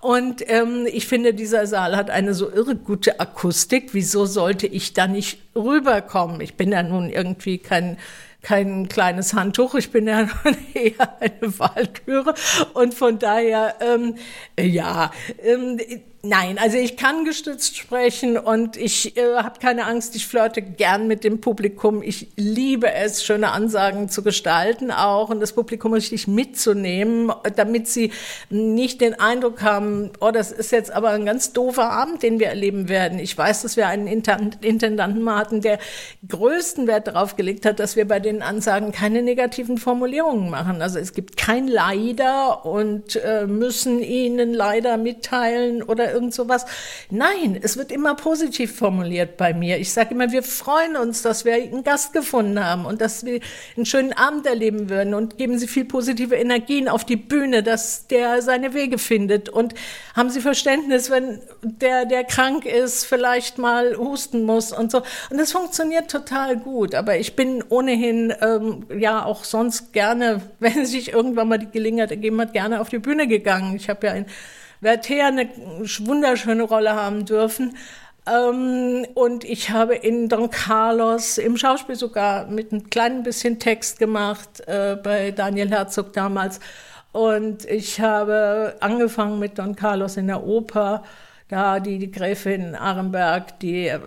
[0.00, 3.90] und ähm, ich finde, dieser Saal hat eine so irre gute Akustik.
[3.92, 6.40] Wieso sollte ich da nicht rüberkommen?
[6.40, 7.98] Ich bin ja nun irgendwie kein
[8.42, 10.28] kein kleines Handtuch, ich bin ja
[10.74, 12.34] eher eine Walküre
[12.74, 14.16] und von daher, ähm,
[14.58, 15.12] ja,
[15.44, 15.78] ähm,
[16.24, 20.14] Nein, also ich kann gestützt sprechen und ich äh, habe keine Angst.
[20.14, 22.00] Ich flirte gern mit dem Publikum.
[22.00, 28.12] Ich liebe es, schöne Ansagen zu gestalten auch und das Publikum richtig mitzunehmen, damit sie
[28.50, 32.46] nicht den Eindruck haben, oh, das ist jetzt aber ein ganz doofer Abend, den wir
[32.46, 33.18] erleben werden.
[33.18, 35.80] Ich weiß, dass wir einen Intendanten mal hatten, der
[36.28, 40.82] größten Wert darauf gelegt hat, dass wir bei den Ansagen keine negativen Formulierungen machen.
[40.82, 46.66] Also es gibt kein Leider und äh, müssen Ihnen leider mitteilen oder irgend sowas.
[47.10, 49.78] Nein, es wird immer positiv formuliert bei mir.
[49.78, 53.40] Ich sage immer, wir freuen uns, dass wir einen Gast gefunden haben und dass wir
[53.76, 58.06] einen schönen Abend erleben würden und geben Sie viel positive Energien auf die Bühne, dass
[58.06, 59.74] der seine Wege findet und
[60.14, 65.02] haben Sie Verständnis, wenn der, der krank ist, vielleicht mal husten muss und so.
[65.30, 66.94] Und das funktioniert total gut.
[66.94, 72.10] Aber ich bin ohnehin ähm, ja auch sonst gerne, wenn sich irgendwann mal die Gelegenheit
[72.10, 73.76] ergeben hat, gerne auf die Bühne gegangen.
[73.76, 74.26] Ich habe ja ein
[74.82, 77.76] Werther eine wunderschöne Rolle haben dürfen.
[78.26, 83.98] Ähm, und ich habe in Don Carlos im Schauspiel sogar mit einem kleinen bisschen Text
[83.98, 86.60] gemacht, äh, bei Daniel Herzog damals.
[87.12, 91.04] Und ich habe angefangen mit Don Carlos in der Oper,
[91.48, 94.00] da die, die Gräfin Arenberg, die äh,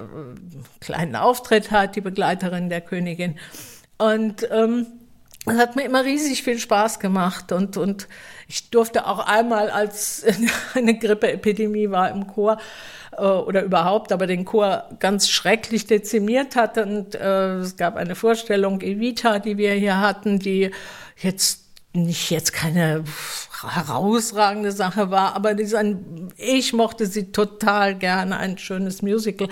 [0.81, 3.37] kleinen Auftritt hat, die Begleiterin der Königin.
[3.97, 4.87] Und ähm,
[5.47, 8.07] es hat mir immer riesig viel Spaß gemacht und, und
[8.47, 10.25] ich durfte auch einmal, als
[10.73, 12.57] eine Grippeepidemie war im Chor
[13.17, 18.15] äh, oder überhaupt, aber den Chor ganz schrecklich dezimiert hat und äh, es gab eine
[18.15, 20.71] Vorstellung Evita, die wir hier hatten, die
[21.17, 23.03] jetzt nicht jetzt keine
[23.61, 25.65] herausragende Sache war, aber die,
[26.37, 29.47] ich mochte sie total gerne, ein schönes Musical.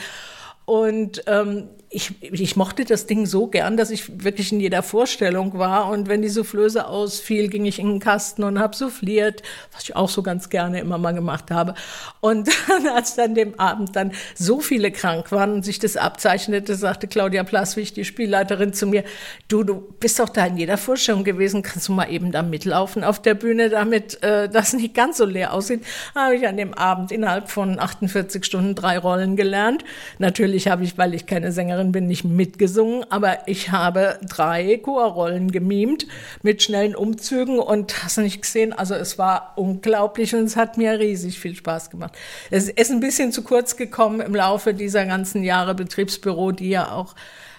[0.66, 5.58] Und ähm, ich, ich mochte das Ding so gern, dass ich wirklich in jeder Vorstellung
[5.60, 5.90] war.
[5.90, 9.96] Und wenn die Soufflöse ausfiel, ging ich in den Kasten und habe souffliert, was ich
[9.96, 11.76] auch so ganz gerne immer mal gemacht habe.
[12.20, 12.50] Und
[12.96, 17.44] als dann dem Abend dann so viele krank waren und sich das abzeichnete, sagte Claudia
[17.44, 19.04] Plaswig, die Spielleiterin, zu mir,
[19.48, 23.04] du, du bist doch da in jeder Vorstellung gewesen, kannst du mal eben da mitlaufen
[23.04, 25.84] auf der Bühne, damit äh, das nicht ganz so leer aussieht.
[26.16, 29.84] Habe ich an dem Abend innerhalb von 48 Stunden drei Rollen gelernt.
[30.18, 34.78] Natürlich habe ich, weil ich keine Sängerin Sängerin bin, nicht mitgesungen, aber ich habe drei
[34.78, 36.08] Chorrollen gemimt
[36.42, 41.00] mit schnellen Umzügen und hast nicht gesehen, also es war unglaublich und es hat mir
[41.00, 42.14] riesig viel Spaß gemacht.
[42.50, 46.92] Es ist ein bisschen zu kurz gekommen im Laufe dieser ganzen Jahre Betriebsbüro, die ja
[46.92, 47.16] auch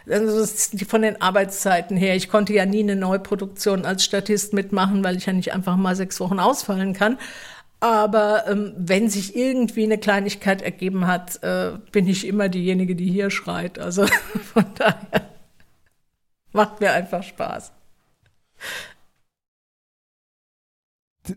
[0.08, 0.44] also
[0.86, 2.14] von den Arbeitszeiten her.
[2.14, 5.96] Ich konnte ja nie eine Neuproduktion als Statist mitmachen, weil ich ja nicht einfach mal
[5.96, 7.16] sechs Wochen ausfallen kann.
[7.84, 13.10] Aber ähm, wenn sich irgendwie eine Kleinigkeit ergeben hat, äh, bin ich immer diejenige, die
[13.10, 13.78] hier schreit.
[13.78, 14.06] Also
[14.54, 15.28] von daher
[16.52, 17.72] macht mir einfach Spaß.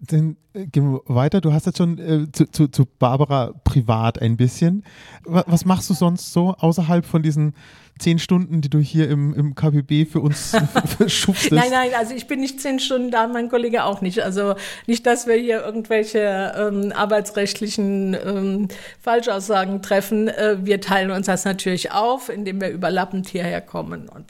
[0.04, 1.42] Dann äh, gehen wir weiter.
[1.42, 4.86] Du hast jetzt schon äh, zu, zu, zu, Barbara privat ein bisschen.
[5.26, 7.56] Was machst du sonst so außerhalb von diesen
[7.98, 10.56] zehn Stunden, die du hier im, im KBB für uns
[11.08, 11.52] schubst?
[11.52, 14.22] Nein, nein, also ich bin nicht zehn Stunden da, mein Kollege auch nicht.
[14.24, 14.56] Also
[14.86, 18.68] nicht, dass wir hier irgendwelche ähm, arbeitsrechtlichen ähm,
[19.02, 20.28] Falschaussagen treffen.
[20.28, 24.10] Äh, wir teilen uns das natürlich auf, indem wir überlappend hierher kommen.
[24.10, 24.26] Und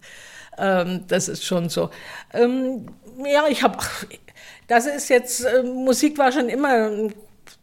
[0.57, 1.89] ähm, das ist schon so.
[2.33, 2.87] Ähm,
[3.25, 3.77] ja, ich habe
[4.67, 7.13] das ist jetzt, äh, Musik war schon immer ein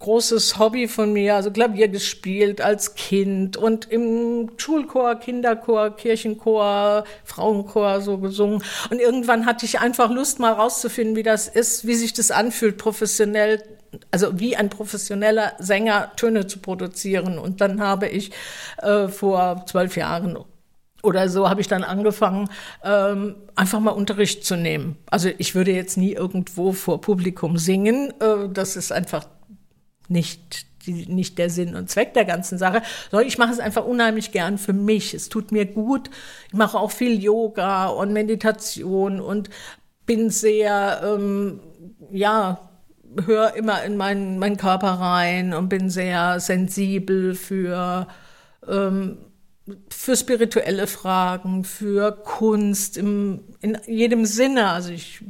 [0.04, 8.02] großes Hobby von mir, also Klavier gespielt als Kind und im Schulchor, Kinderchor, Kirchenchor, Frauenchor
[8.02, 8.62] so gesungen.
[8.90, 12.76] Und irgendwann hatte ich einfach Lust, mal rauszufinden, wie das ist, wie sich das anfühlt,
[12.76, 13.62] professionell,
[14.10, 17.38] also wie ein professioneller Sänger Töne zu produzieren.
[17.38, 18.30] Und dann habe ich
[18.82, 20.36] äh, vor zwölf Jahren
[21.02, 22.50] oder so habe ich dann angefangen,
[22.82, 24.96] ähm, einfach mal Unterricht zu nehmen.
[25.06, 28.12] Also ich würde jetzt nie irgendwo vor Publikum singen.
[28.20, 29.26] Äh, das ist einfach
[30.08, 33.84] nicht, die, nicht der Sinn und Zweck der ganzen Sache, sondern ich mache es einfach
[33.84, 35.14] unheimlich gern für mich.
[35.14, 36.10] Es tut mir gut.
[36.48, 39.50] Ich mache auch viel Yoga und Meditation und
[40.06, 41.60] bin sehr, ähm,
[42.10, 42.70] ja,
[43.26, 48.08] höre immer in meinen, meinen Körper rein und bin sehr sensibel für
[48.68, 49.18] ähm,
[49.88, 54.68] für spirituelle Fragen, für Kunst im, in jedem Sinne.
[54.68, 55.20] Also ich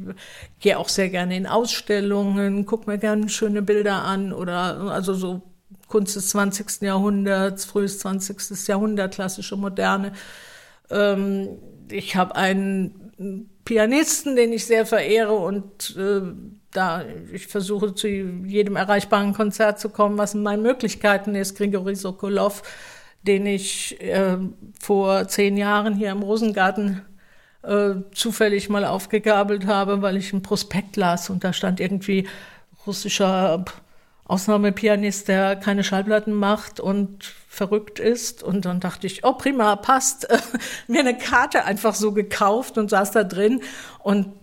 [0.59, 5.41] gehe auch sehr gerne in Ausstellungen, gucke mir gerne schöne Bilder an oder also so
[5.87, 6.81] Kunst des 20.
[6.81, 8.67] Jahrhunderts, frühes 20.
[8.67, 10.11] Jahrhundert, klassische Moderne.
[10.89, 11.57] Ähm,
[11.89, 16.21] ich habe einen Pianisten, den ich sehr verehre und äh,
[16.71, 21.57] da ich versuche zu jedem erreichbaren Konzert zu kommen, was in meinen Möglichkeiten ist.
[21.57, 22.63] Grigori Sokolov,
[23.27, 24.37] den ich äh,
[24.79, 27.01] vor zehn Jahren hier im Rosengarten
[27.63, 32.27] äh, zufällig mal aufgegabelt habe, weil ich ein Prospekt las und da stand irgendwie
[32.85, 33.65] russischer
[34.27, 38.41] Ausnahmepianist, der keine Schallplatten macht und verrückt ist.
[38.41, 40.27] Und dann dachte ich, oh prima, passt.
[40.87, 43.61] Mir eine Karte einfach so gekauft und saß da drin
[43.99, 44.33] und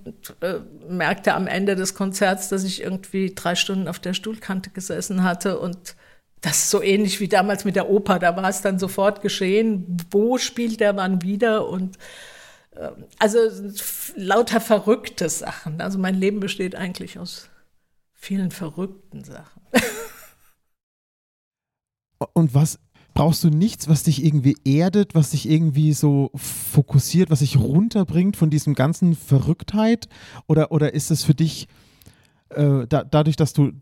[0.40, 5.24] äh, merkte am Ende des Konzerts, dass ich irgendwie drei Stunden auf der Stuhlkante gesessen
[5.24, 5.96] hatte und
[6.42, 8.18] das ist so ähnlich wie damals mit der Oper.
[8.18, 9.96] Da war es dann sofort geschehen.
[10.10, 11.68] Wo spielt der Mann wieder?
[11.68, 11.96] Und
[12.74, 13.38] äh, also
[14.16, 15.80] lauter verrückte Sachen.
[15.80, 17.48] Also mein Leben besteht eigentlich aus
[18.12, 19.62] vielen verrückten Sachen.
[22.34, 22.78] Und was
[23.14, 28.36] brauchst du nichts, was dich irgendwie erdet, was dich irgendwie so fokussiert, was dich runterbringt
[28.36, 30.08] von diesem ganzen Verrücktheit?
[30.46, 31.68] Oder, oder ist es für dich
[32.56, 33.72] äh, da, dadurch, dass du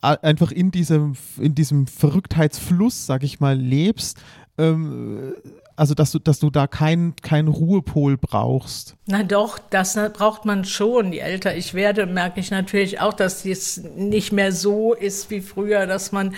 [0.00, 4.18] einfach in diesem, in diesem Verrücktheitsfluss, sag ich mal, lebst,
[4.58, 5.34] ähm,
[5.76, 8.96] also dass du, dass du da keinen kein Ruhepol brauchst.
[9.06, 11.12] Na doch, das braucht man schon.
[11.12, 15.42] Je älter ich werde, merke ich natürlich auch, dass es nicht mehr so ist wie
[15.42, 16.34] früher, dass man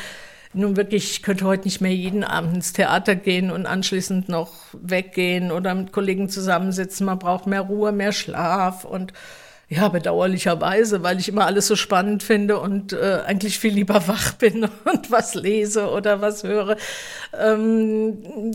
[0.54, 4.52] nun wirklich, ich könnte heute nicht mehr jeden Abend ins Theater gehen und anschließend noch
[4.72, 7.06] weggehen oder mit Kollegen zusammensitzen.
[7.06, 9.12] Man braucht mehr Ruhe, mehr Schlaf und
[9.70, 14.32] ja, bedauerlicherweise, weil ich immer alles so spannend finde und äh, eigentlich viel lieber wach
[14.32, 16.76] bin und was lese oder was höre.
[17.38, 18.54] Ähm,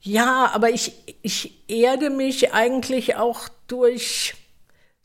[0.00, 4.34] ja, aber ich, ich erde mich eigentlich auch durch,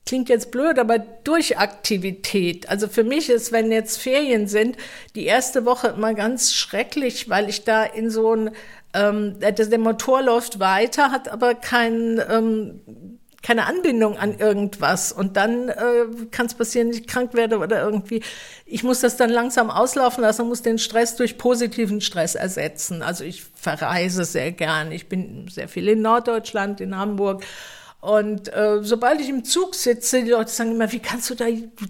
[0.05, 2.69] klingt jetzt blöd, aber durch Aktivität.
[2.69, 4.77] Also für mich ist, wenn jetzt Ferien sind,
[5.15, 8.51] die erste Woche immer ganz schrecklich, weil ich da in so ein,
[8.93, 15.37] ähm, der, der Motor läuft weiter, hat aber kein, ähm, keine Anbindung an irgendwas und
[15.37, 18.21] dann äh, kann es passieren, dass ich krank werde oder irgendwie.
[18.65, 23.01] Ich muss das dann langsam auslaufen lassen und muss den Stress durch positiven Stress ersetzen.
[23.01, 24.91] Also ich verreise sehr gern.
[24.91, 27.43] Ich bin sehr viel in Norddeutschland, in Hamburg.
[27.99, 31.45] Und äh, sobald ich im Zug sitze, die Leute sagen immer, wie kannst du da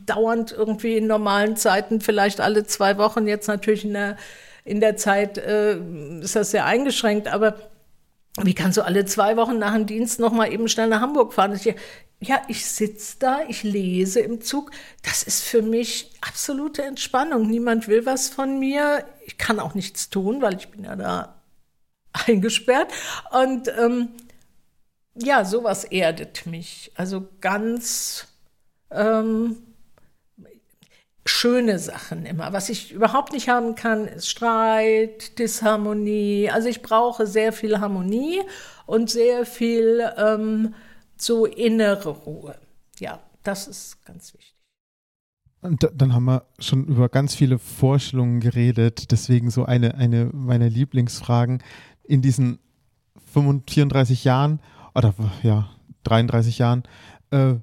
[0.06, 4.18] dauernd irgendwie in normalen Zeiten, vielleicht alle zwei Wochen, jetzt natürlich in der,
[4.64, 5.78] in der Zeit äh,
[6.22, 7.58] ist das sehr eingeschränkt, aber
[8.44, 11.34] wie kannst du alle zwei Wochen nach dem Dienst noch mal eben schnell nach Hamburg
[11.34, 11.54] fahren?
[11.54, 11.74] Ich,
[12.20, 14.72] ja, ich sitze da, ich lese im Zug.
[15.04, 17.48] Das ist für mich absolute Entspannung.
[17.48, 19.06] Niemand will was von mir.
[19.26, 21.42] Ich kann auch nichts tun, weil ich bin ja da
[22.14, 22.92] eingesperrt.
[23.32, 24.10] Und ähm,
[25.16, 26.92] ja, sowas erdet mich.
[26.96, 28.28] Also ganz
[28.92, 29.58] ähm,
[31.28, 32.54] schöne Sachen immer.
[32.54, 36.50] Was ich überhaupt nicht haben kann, ist Streit, Disharmonie.
[36.50, 38.42] Also ich brauche sehr viel Harmonie
[38.86, 40.74] und sehr viel ähm,
[41.18, 42.56] so innere Ruhe.
[43.00, 44.56] Ja, das ist ganz wichtig.
[45.62, 49.12] Und dann haben wir schon über ganz viele Vorstellungen geredet.
[49.12, 51.64] Deswegen so eine, eine meiner Lieblingsfragen
[52.04, 52.60] in diesen
[53.34, 54.62] 34 Jahren
[54.96, 55.14] oder
[55.44, 55.70] ja,
[56.04, 56.84] 33 Jahren.
[57.32, 57.56] Äh,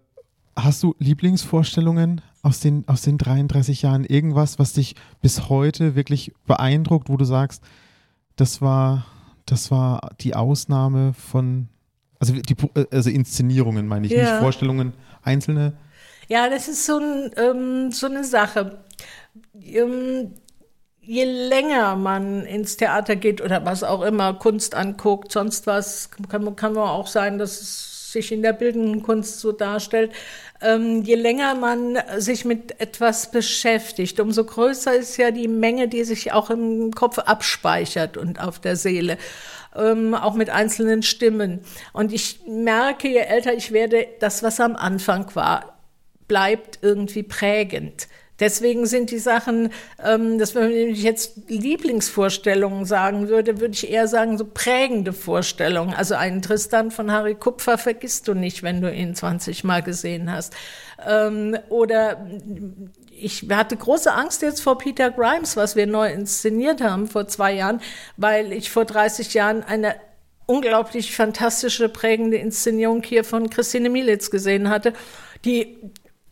[0.56, 4.04] hast du Lieblingsvorstellungen aus den, aus den 33 Jahren?
[4.04, 7.62] Irgendwas, was dich bis heute wirklich beeindruckt, wo du sagst,
[8.36, 9.06] das war,
[9.46, 11.68] das war die Ausnahme von,
[12.20, 12.56] also, die,
[12.90, 14.22] also Inszenierungen meine ich, ja.
[14.22, 15.74] nicht Vorstellungen, einzelne?
[16.28, 18.78] Ja, das ist so, ein, ähm, so eine Sache.
[19.62, 20.34] Ähm,
[21.00, 26.56] je länger man ins Theater geht oder was auch immer, Kunst anguckt, sonst was, kann,
[26.56, 30.12] kann man auch sein, dass es sich in der bildenden Kunst so darstellt,
[30.64, 36.04] ähm, je länger man sich mit etwas beschäftigt, umso größer ist ja die Menge, die
[36.04, 39.18] sich auch im Kopf abspeichert und auf der Seele.
[39.76, 41.60] Ähm, auch mit einzelnen Stimmen.
[41.92, 45.78] Und ich merke, je älter ich werde, das, was am Anfang war,
[46.28, 48.08] bleibt irgendwie prägend.
[48.40, 49.70] Deswegen sind die Sachen,
[50.04, 55.94] ähm, dass wenn ich jetzt Lieblingsvorstellungen sagen würde, würde ich eher sagen, so prägende Vorstellungen.
[55.94, 60.32] Also einen Tristan von Harry Kupfer vergisst du nicht, wenn du ihn 20 Mal gesehen
[60.32, 60.54] hast.
[61.06, 62.26] Ähm, oder
[63.10, 67.52] ich hatte große Angst jetzt vor Peter Grimes, was wir neu inszeniert haben vor zwei
[67.52, 67.80] Jahren,
[68.16, 69.94] weil ich vor 30 Jahren eine
[70.46, 74.92] unglaublich fantastische, prägende Inszenierung hier von Christine Mielitz gesehen hatte,
[75.44, 75.78] die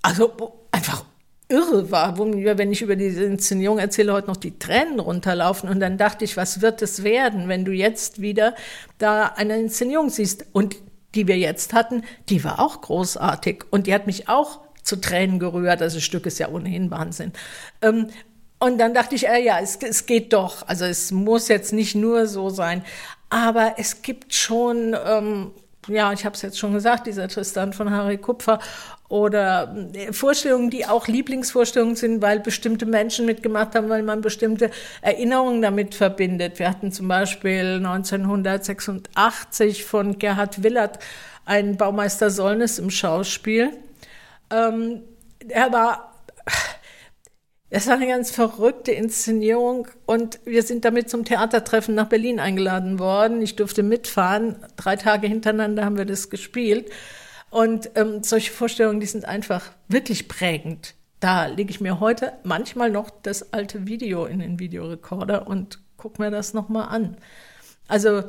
[0.03, 0.33] also
[0.73, 1.05] einfach
[1.53, 5.69] irre war, wo mir, wenn ich über diese Inszenierung erzähle, heute noch die Tränen runterlaufen.
[5.69, 8.55] Und dann dachte ich, was wird es werden, wenn du jetzt wieder
[8.99, 10.47] da eine Inszenierung siehst?
[10.53, 10.77] Und
[11.15, 13.65] die wir jetzt hatten, die war auch großartig.
[13.71, 15.83] Und die hat mich auch zu Tränen gerührt.
[15.83, 17.33] Also das Stück ist ja ohnehin Wahnsinn.
[17.83, 18.09] Ähm,
[18.59, 20.67] und dann dachte ich, äh, ja, es, es geht doch.
[20.67, 22.83] Also es muss jetzt nicht nur so sein.
[23.29, 25.51] Aber es gibt schon, ähm,
[25.89, 28.61] ja, ich habe es jetzt schon gesagt, dieser Tristan von Harry Kupfer
[29.13, 34.71] oder äh, Vorstellungen, die auch Lieblingsvorstellungen sind, weil bestimmte Menschen mitgemacht haben, weil man bestimmte
[35.03, 36.59] Erinnerungen damit verbindet.
[36.59, 40.99] Wir hatten zum Beispiel 1986 von Gerhard Willert
[41.45, 43.73] einen Baumeister Sollnes im Schauspiel.
[44.51, 45.03] Ähm,
[45.47, 46.15] er war,
[47.69, 52.99] es war eine ganz verrückte Inszenierung und wir sind damit zum Theatertreffen nach Berlin eingeladen
[52.99, 53.43] worden.
[53.43, 54.57] Ich durfte mitfahren.
[54.77, 56.91] Drei Tage hintereinander haben wir das gespielt.
[57.53, 60.95] Und ähm, solche Vorstellungen, die sind einfach wirklich prägend.
[61.21, 66.23] Da lege ich mir heute manchmal noch das alte Video in den Videorekorder und gucke
[66.23, 67.19] mir das nochmal an.
[67.89, 68.25] Also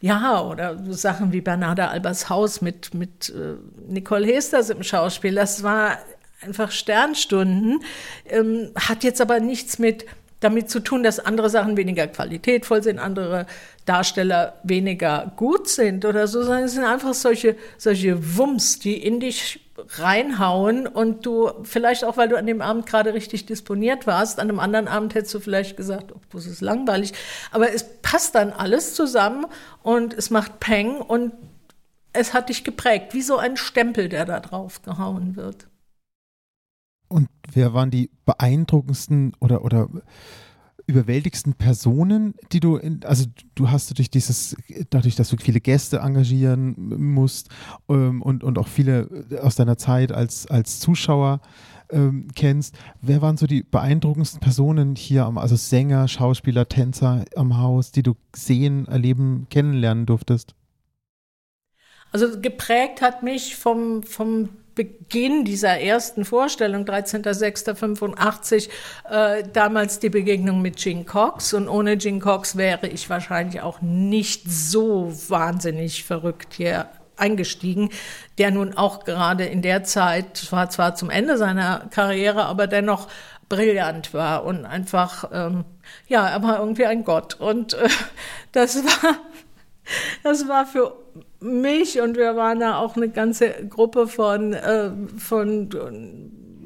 [0.00, 3.56] ja, oder so Sachen wie Bernarda Albers Haus mit, mit äh,
[3.86, 5.98] Nicole Hesters im Schauspiel, das war
[6.40, 7.80] einfach Sternstunden,
[8.24, 10.06] ähm, hat jetzt aber nichts mit
[10.40, 13.46] damit zu tun, dass andere Sachen weniger qualitätvoll sind, andere
[13.86, 19.20] Darsteller weniger gut sind oder so, sondern es sind einfach solche, solche Wumms, die in
[19.20, 19.60] dich
[19.96, 24.48] reinhauen und du vielleicht auch, weil du an dem Abend gerade richtig disponiert warst, an
[24.48, 27.12] einem anderen Abend hättest du vielleicht gesagt, oh, das ist langweilig,
[27.52, 29.46] aber es passt dann alles zusammen
[29.82, 31.32] und es macht Peng und
[32.12, 35.67] es hat dich geprägt, wie so ein Stempel, der da drauf gehauen wird.
[37.08, 39.88] Und wer waren die beeindruckendsten oder, oder
[40.86, 44.56] überwältigsten Personen, die du, in, also du hast durch dieses,
[44.90, 47.50] dadurch, dass du viele Gäste engagieren musst
[47.90, 51.40] ähm, und, und auch viele aus deiner Zeit als, als Zuschauer
[51.90, 57.58] ähm, kennst, wer waren so die beeindruckendsten Personen hier, am, also Sänger, Schauspieler, Tänzer am
[57.58, 60.54] Haus, die du sehen, erleben, kennenlernen durftest?
[62.12, 68.68] Also geprägt hat mich vom, vom Beginn dieser ersten Vorstellung, 13.06.85,
[69.10, 71.52] äh, damals die Begegnung mit Gene Cox.
[71.52, 77.90] Und ohne Gene Cox wäre ich wahrscheinlich auch nicht so wahnsinnig verrückt hier eingestiegen,
[78.38, 83.08] der nun auch gerade in der Zeit, war zwar zum Ende seiner Karriere, aber dennoch
[83.48, 85.64] brillant war und einfach, ähm,
[86.06, 87.34] ja, er war irgendwie ein Gott.
[87.34, 87.88] Und äh,
[88.52, 89.16] das war,
[90.22, 90.94] das war für
[91.40, 95.70] mich und wir waren da auch eine ganze Gruppe von, äh, von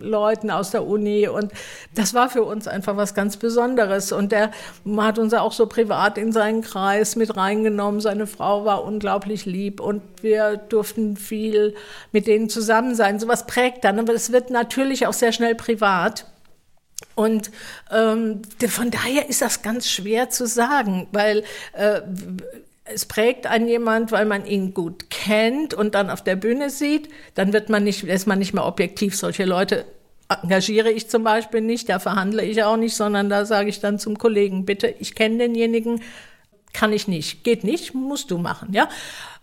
[0.03, 1.53] Leuten aus der Uni und
[1.95, 4.51] das war für uns einfach was ganz Besonderes und der
[4.97, 8.01] hat uns auch so privat in seinen Kreis mit reingenommen.
[8.01, 11.75] Seine Frau war unglaublich lieb und wir durften viel
[12.11, 13.19] mit denen zusammen sein.
[13.21, 16.27] Sowas prägt dann, aber es wird natürlich auch sehr schnell privat.
[17.15, 17.51] Und
[17.91, 21.45] ähm, von daher ist das ganz schwer zu sagen, weil
[21.75, 22.01] äh,
[22.93, 27.09] es prägt einen jemand, weil man ihn gut kennt und dann auf der Bühne sieht,
[27.35, 29.17] dann wird man nicht, ist man nicht mehr objektiv.
[29.17, 29.85] Solche Leute
[30.29, 33.99] engagiere ich zum Beispiel nicht, da verhandle ich auch nicht, sondern da sage ich dann
[33.99, 36.01] zum Kollegen, bitte, ich kenne denjenigen,
[36.73, 38.89] kann ich nicht, geht nicht, musst du machen, ja.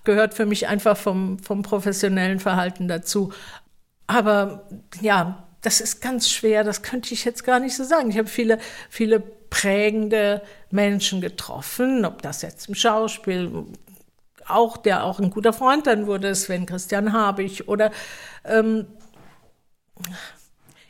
[0.05, 3.31] Gehört für mich einfach vom, vom professionellen Verhalten dazu.
[4.07, 4.67] Aber
[5.01, 8.09] ja, das ist ganz schwer, das könnte ich jetzt gar nicht so sagen.
[8.09, 10.41] Ich habe viele, viele prägende
[10.71, 13.65] Menschen getroffen, ob das jetzt im Schauspiel,
[14.47, 17.91] auch der auch ein guter Freund dann wurde, Sven Christian Habich oder
[18.45, 18.87] ähm,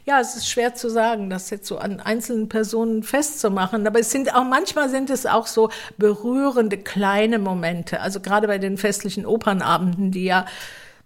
[0.06, 3.86] ja, es ist schwer zu sagen, das jetzt so an einzelnen Personen festzumachen.
[3.86, 8.00] Aber es sind auch manchmal sind es auch so berührende kleine Momente.
[8.00, 10.46] Also gerade bei den festlichen Opernabenden, die ja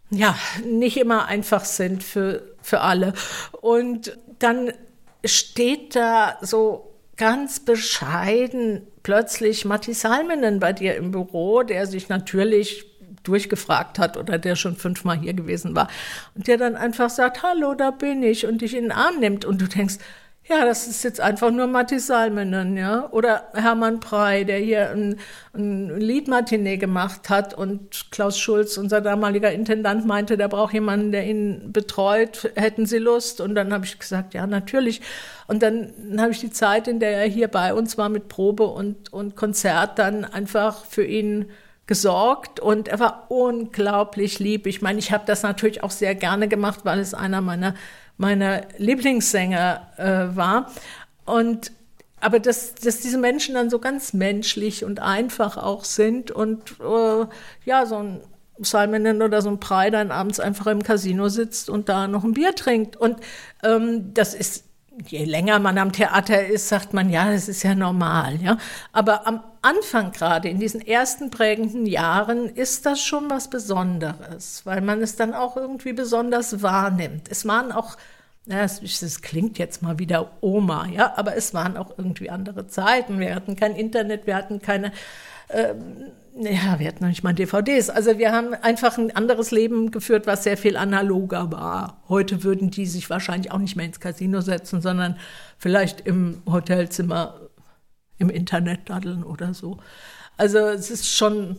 [0.10, 3.14] ja nicht immer einfach sind für für alle.
[3.60, 4.72] Und dann
[5.26, 12.86] steht da so ganz bescheiden plötzlich Matti Salminen bei dir im Büro, der sich natürlich
[13.24, 15.88] durchgefragt hat oder der schon fünfmal hier gewesen war.
[16.36, 18.46] Und der dann einfach sagt, hallo, da bin ich.
[18.46, 19.46] Und dich in den Arm nimmt.
[19.46, 19.96] Und du denkst,
[20.46, 23.10] ja, das ist jetzt einfach nur Matti Salminen, ja.
[23.12, 25.20] Oder Hermann Prey, der hier ein,
[25.54, 31.26] ein Liedmatinee gemacht hat und Klaus Schulz, unser damaliger Intendant, meinte, der braucht jemanden, der
[31.26, 32.52] ihn betreut.
[32.56, 33.40] Hätten Sie Lust?
[33.40, 35.02] Und dann habe ich gesagt, ja, natürlich.
[35.48, 38.66] Und dann habe ich die Zeit, in der er hier bei uns war mit Probe
[38.66, 41.46] und, und Konzert, dann einfach für ihn
[41.86, 44.68] gesorgt und er war unglaublich lieb.
[44.68, 47.76] Ich meine, ich habe das natürlich auch sehr gerne gemacht, weil es einer meiner,
[48.18, 50.72] meiner Lieblingssänger äh, war.
[51.26, 51.72] Und
[52.20, 57.26] aber dass, dass diese Menschen dann so ganz menschlich und einfach auch sind und äh,
[57.66, 58.22] ja, so ein
[58.60, 62.34] Salminen oder so ein Prey dann abends einfach im Casino sitzt und da noch ein
[62.34, 62.96] Bier trinkt.
[62.96, 63.18] Und
[63.62, 64.64] ähm, das ist
[65.08, 68.58] je länger man am Theater ist, sagt man, ja, das ist ja normal, ja.
[68.92, 74.82] Aber am Anfang gerade, in diesen ersten prägenden Jahren, ist das schon was Besonderes, weil
[74.82, 77.30] man es dann auch irgendwie besonders wahrnimmt.
[77.30, 77.96] Es waren auch,
[78.46, 82.68] ja, es, es klingt jetzt mal wieder Oma, ja, aber es waren auch irgendwie andere
[82.68, 83.20] Zeiten.
[83.20, 84.92] Wir hatten kein Internet, wir hatten keine,
[85.50, 87.90] ähm, ja, wir hatten noch nicht mal DVDs.
[87.90, 92.02] Also wir haben einfach ein anderes Leben geführt, was sehr viel analoger war.
[92.10, 95.16] Heute würden die sich wahrscheinlich auch nicht mehr ins Casino setzen, sondern
[95.58, 97.43] vielleicht im Hotelzimmer
[98.18, 99.80] im Internet daddeln oder so.
[100.38, 101.58] Also es ist schon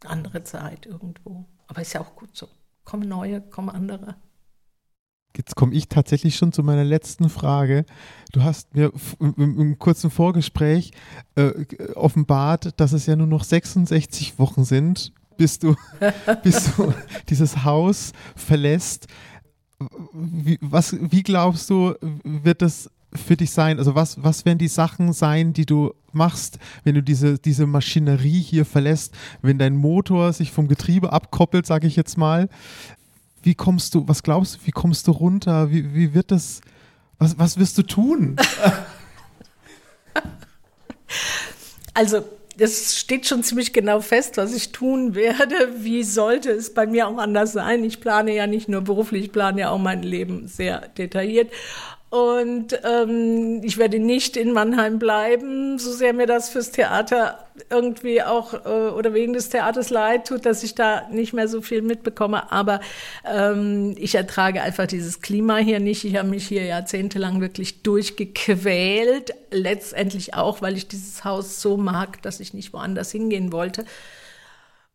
[0.00, 1.44] eine andere Zeit irgendwo.
[1.66, 2.48] Aber ist ja auch gut so.
[2.84, 4.16] Kommen neue, kommen andere.
[5.36, 7.86] Jetzt komme ich tatsächlich schon zu meiner letzten Frage.
[8.32, 10.92] Du hast mir im, kurzen Vorgespräch
[11.36, 11.52] äh,
[11.94, 15.74] offenbart, dass es ja nur noch 66 Wochen sind, bis du,
[16.42, 16.92] bis du
[17.30, 19.06] dieses Haus verlässt.
[20.12, 23.78] Wie, was, wie glaubst du, wird das für dich sein?
[23.78, 28.40] Also was, was werden die Sachen sein, die du machst, wenn du diese, diese Maschinerie
[28.40, 32.48] hier verlässt, wenn dein Motor sich vom Getriebe abkoppelt, sage ich jetzt mal?
[33.42, 35.70] wie kommst du, was glaubst du, wie kommst du runter?
[35.70, 36.60] Wie, wie wird das,
[37.18, 38.36] was, was wirst du tun?
[41.94, 42.24] also,
[42.56, 45.54] das steht schon ziemlich genau fest, was ich tun werde.
[45.78, 47.82] Wie sollte es bei mir auch anders sein?
[47.82, 51.50] Ich plane ja nicht nur beruflich, ich plane ja auch mein Leben sehr detailliert.
[52.12, 58.22] Und ähm, ich werde nicht in Mannheim bleiben, so sehr mir das fürs Theater irgendwie
[58.22, 61.80] auch äh, oder wegen des Theaters leid tut, dass ich da nicht mehr so viel
[61.80, 62.52] mitbekomme.
[62.52, 62.80] Aber
[63.24, 66.04] ähm, ich ertrage einfach dieses Klima hier nicht.
[66.04, 69.32] Ich habe mich hier jahrzehntelang wirklich durchgequält.
[69.50, 73.86] Letztendlich auch, weil ich dieses Haus so mag, dass ich nicht woanders hingehen wollte.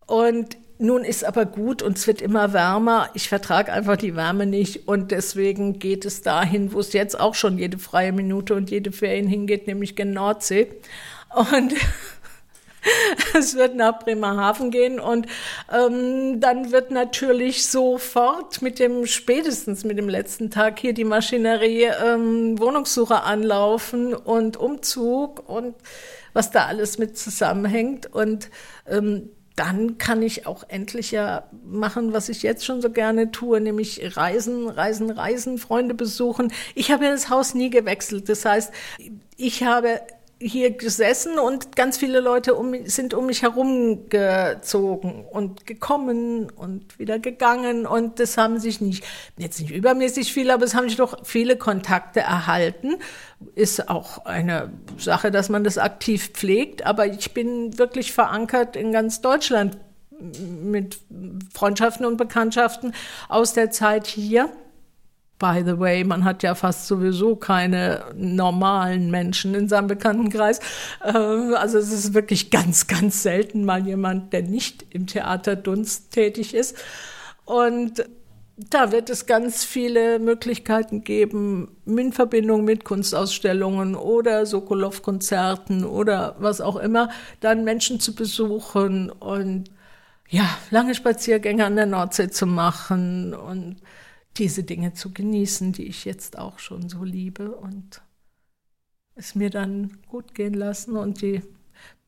[0.06, 3.10] Und nun ist aber gut und es wird immer wärmer.
[3.16, 7.34] Ich vertrage einfach die Wärme nicht und deswegen geht es dahin, wo es jetzt auch
[7.34, 10.68] schon jede freie Minute und jede Ferien hingeht, nämlich gen Nordsee.
[11.36, 11.74] Und
[13.38, 15.28] es wird nach Bremerhaven gehen und
[15.74, 21.90] ähm, dann wird natürlich sofort mit dem spätestens mit dem letzten Tag hier die Maschinerie
[22.06, 25.76] ähm, Wohnungssuche anlaufen und Umzug und
[26.34, 28.50] was da alles mit zusammenhängt und
[28.88, 33.60] ähm, dann kann ich auch endlich ja machen, was ich jetzt schon so gerne tue,
[33.60, 36.54] nämlich reisen, reisen, reisen, Freunde besuchen.
[36.76, 38.30] Ich habe das Haus nie gewechselt.
[38.30, 38.72] Das heißt,
[39.36, 40.00] ich habe
[40.40, 47.00] hier gesessen und ganz viele Leute um, sind um mich herum gezogen und gekommen und
[47.00, 49.04] wieder gegangen und das haben sich nicht,
[49.38, 52.98] jetzt nicht übermäßig viele, aber es haben sich doch viele Kontakte erhalten.
[53.56, 58.92] Ist auch eine Sache, dass man das aktiv pflegt, aber ich bin wirklich verankert in
[58.92, 59.78] ganz Deutschland
[60.20, 61.00] mit
[61.54, 62.94] Freundschaften und Bekanntschaften
[63.30, 64.50] aus der Zeit hier.
[65.40, 70.60] By the way, man hat ja fast sowieso keine normalen Menschen in seinem Bekanntenkreis.
[71.04, 76.56] Äh, also es ist wirklich ganz, ganz selten mal jemand, der nicht im Theaterdunst tätig
[76.56, 76.76] ist.
[77.46, 78.04] Und
[78.58, 86.60] da wird es ganz viele Möglichkeiten geben, in Verbindung mit Kunstausstellungen oder Sokolov-Konzerten oder was
[86.60, 87.10] auch immer,
[87.40, 89.66] dann Menschen zu besuchen und
[90.30, 93.78] ja, lange Spaziergänge an der Nordsee zu machen und
[94.38, 98.02] diese Dinge zu genießen, die ich jetzt auch schon so liebe und
[99.16, 101.42] es mir dann gut gehen lassen und die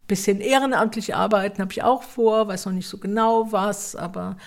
[0.08, 4.38] bisschen ehrenamtlich arbeiten habe ich auch vor, weiß noch nicht so genau was, aber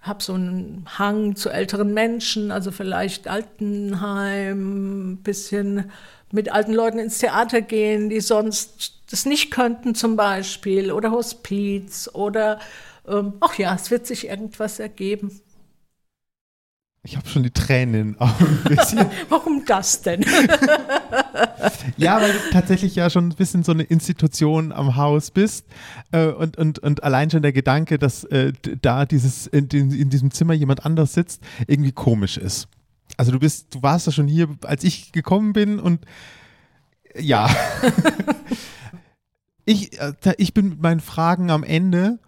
[0.00, 5.90] habe so einen Hang zu älteren Menschen, also vielleicht Altenheim, bisschen
[6.30, 12.10] mit alten Leuten ins Theater gehen, die sonst das nicht könnten zum Beispiel, oder Hospiz,
[12.12, 12.60] oder
[13.08, 15.40] ähm, ach ja, es wird sich irgendwas ergeben.
[17.06, 18.16] Ich habe schon die Tränen.
[19.28, 20.22] Warum das denn?
[21.96, 25.66] ja, weil du tatsächlich ja schon ein bisschen so eine Institution am Haus bist
[26.10, 28.52] äh, und, und, und allein schon der Gedanke, dass äh,
[28.82, 32.66] da dieses in, in, diesem Zimmer jemand anders sitzt, irgendwie komisch ist.
[33.16, 36.04] Also du bist, du warst ja schon hier, als ich gekommen bin und
[37.16, 37.48] ja.
[39.64, 42.18] ich, äh, ich bin mit meinen Fragen am Ende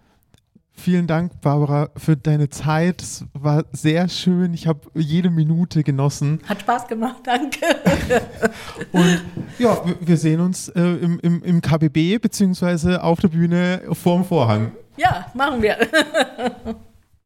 [0.79, 3.03] Vielen Dank, Barbara, für deine Zeit.
[3.03, 4.55] Es war sehr schön.
[4.55, 6.41] Ich habe jede Minute genossen.
[6.49, 7.59] Hat Spaß gemacht, danke.
[8.93, 9.20] Und
[9.59, 14.70] ja, wir sehen uns äh, im, im, im KBB beziehungsweise auf der Bühne vorm Vorhang.
[14.97, 15.76] Ja, machen wir.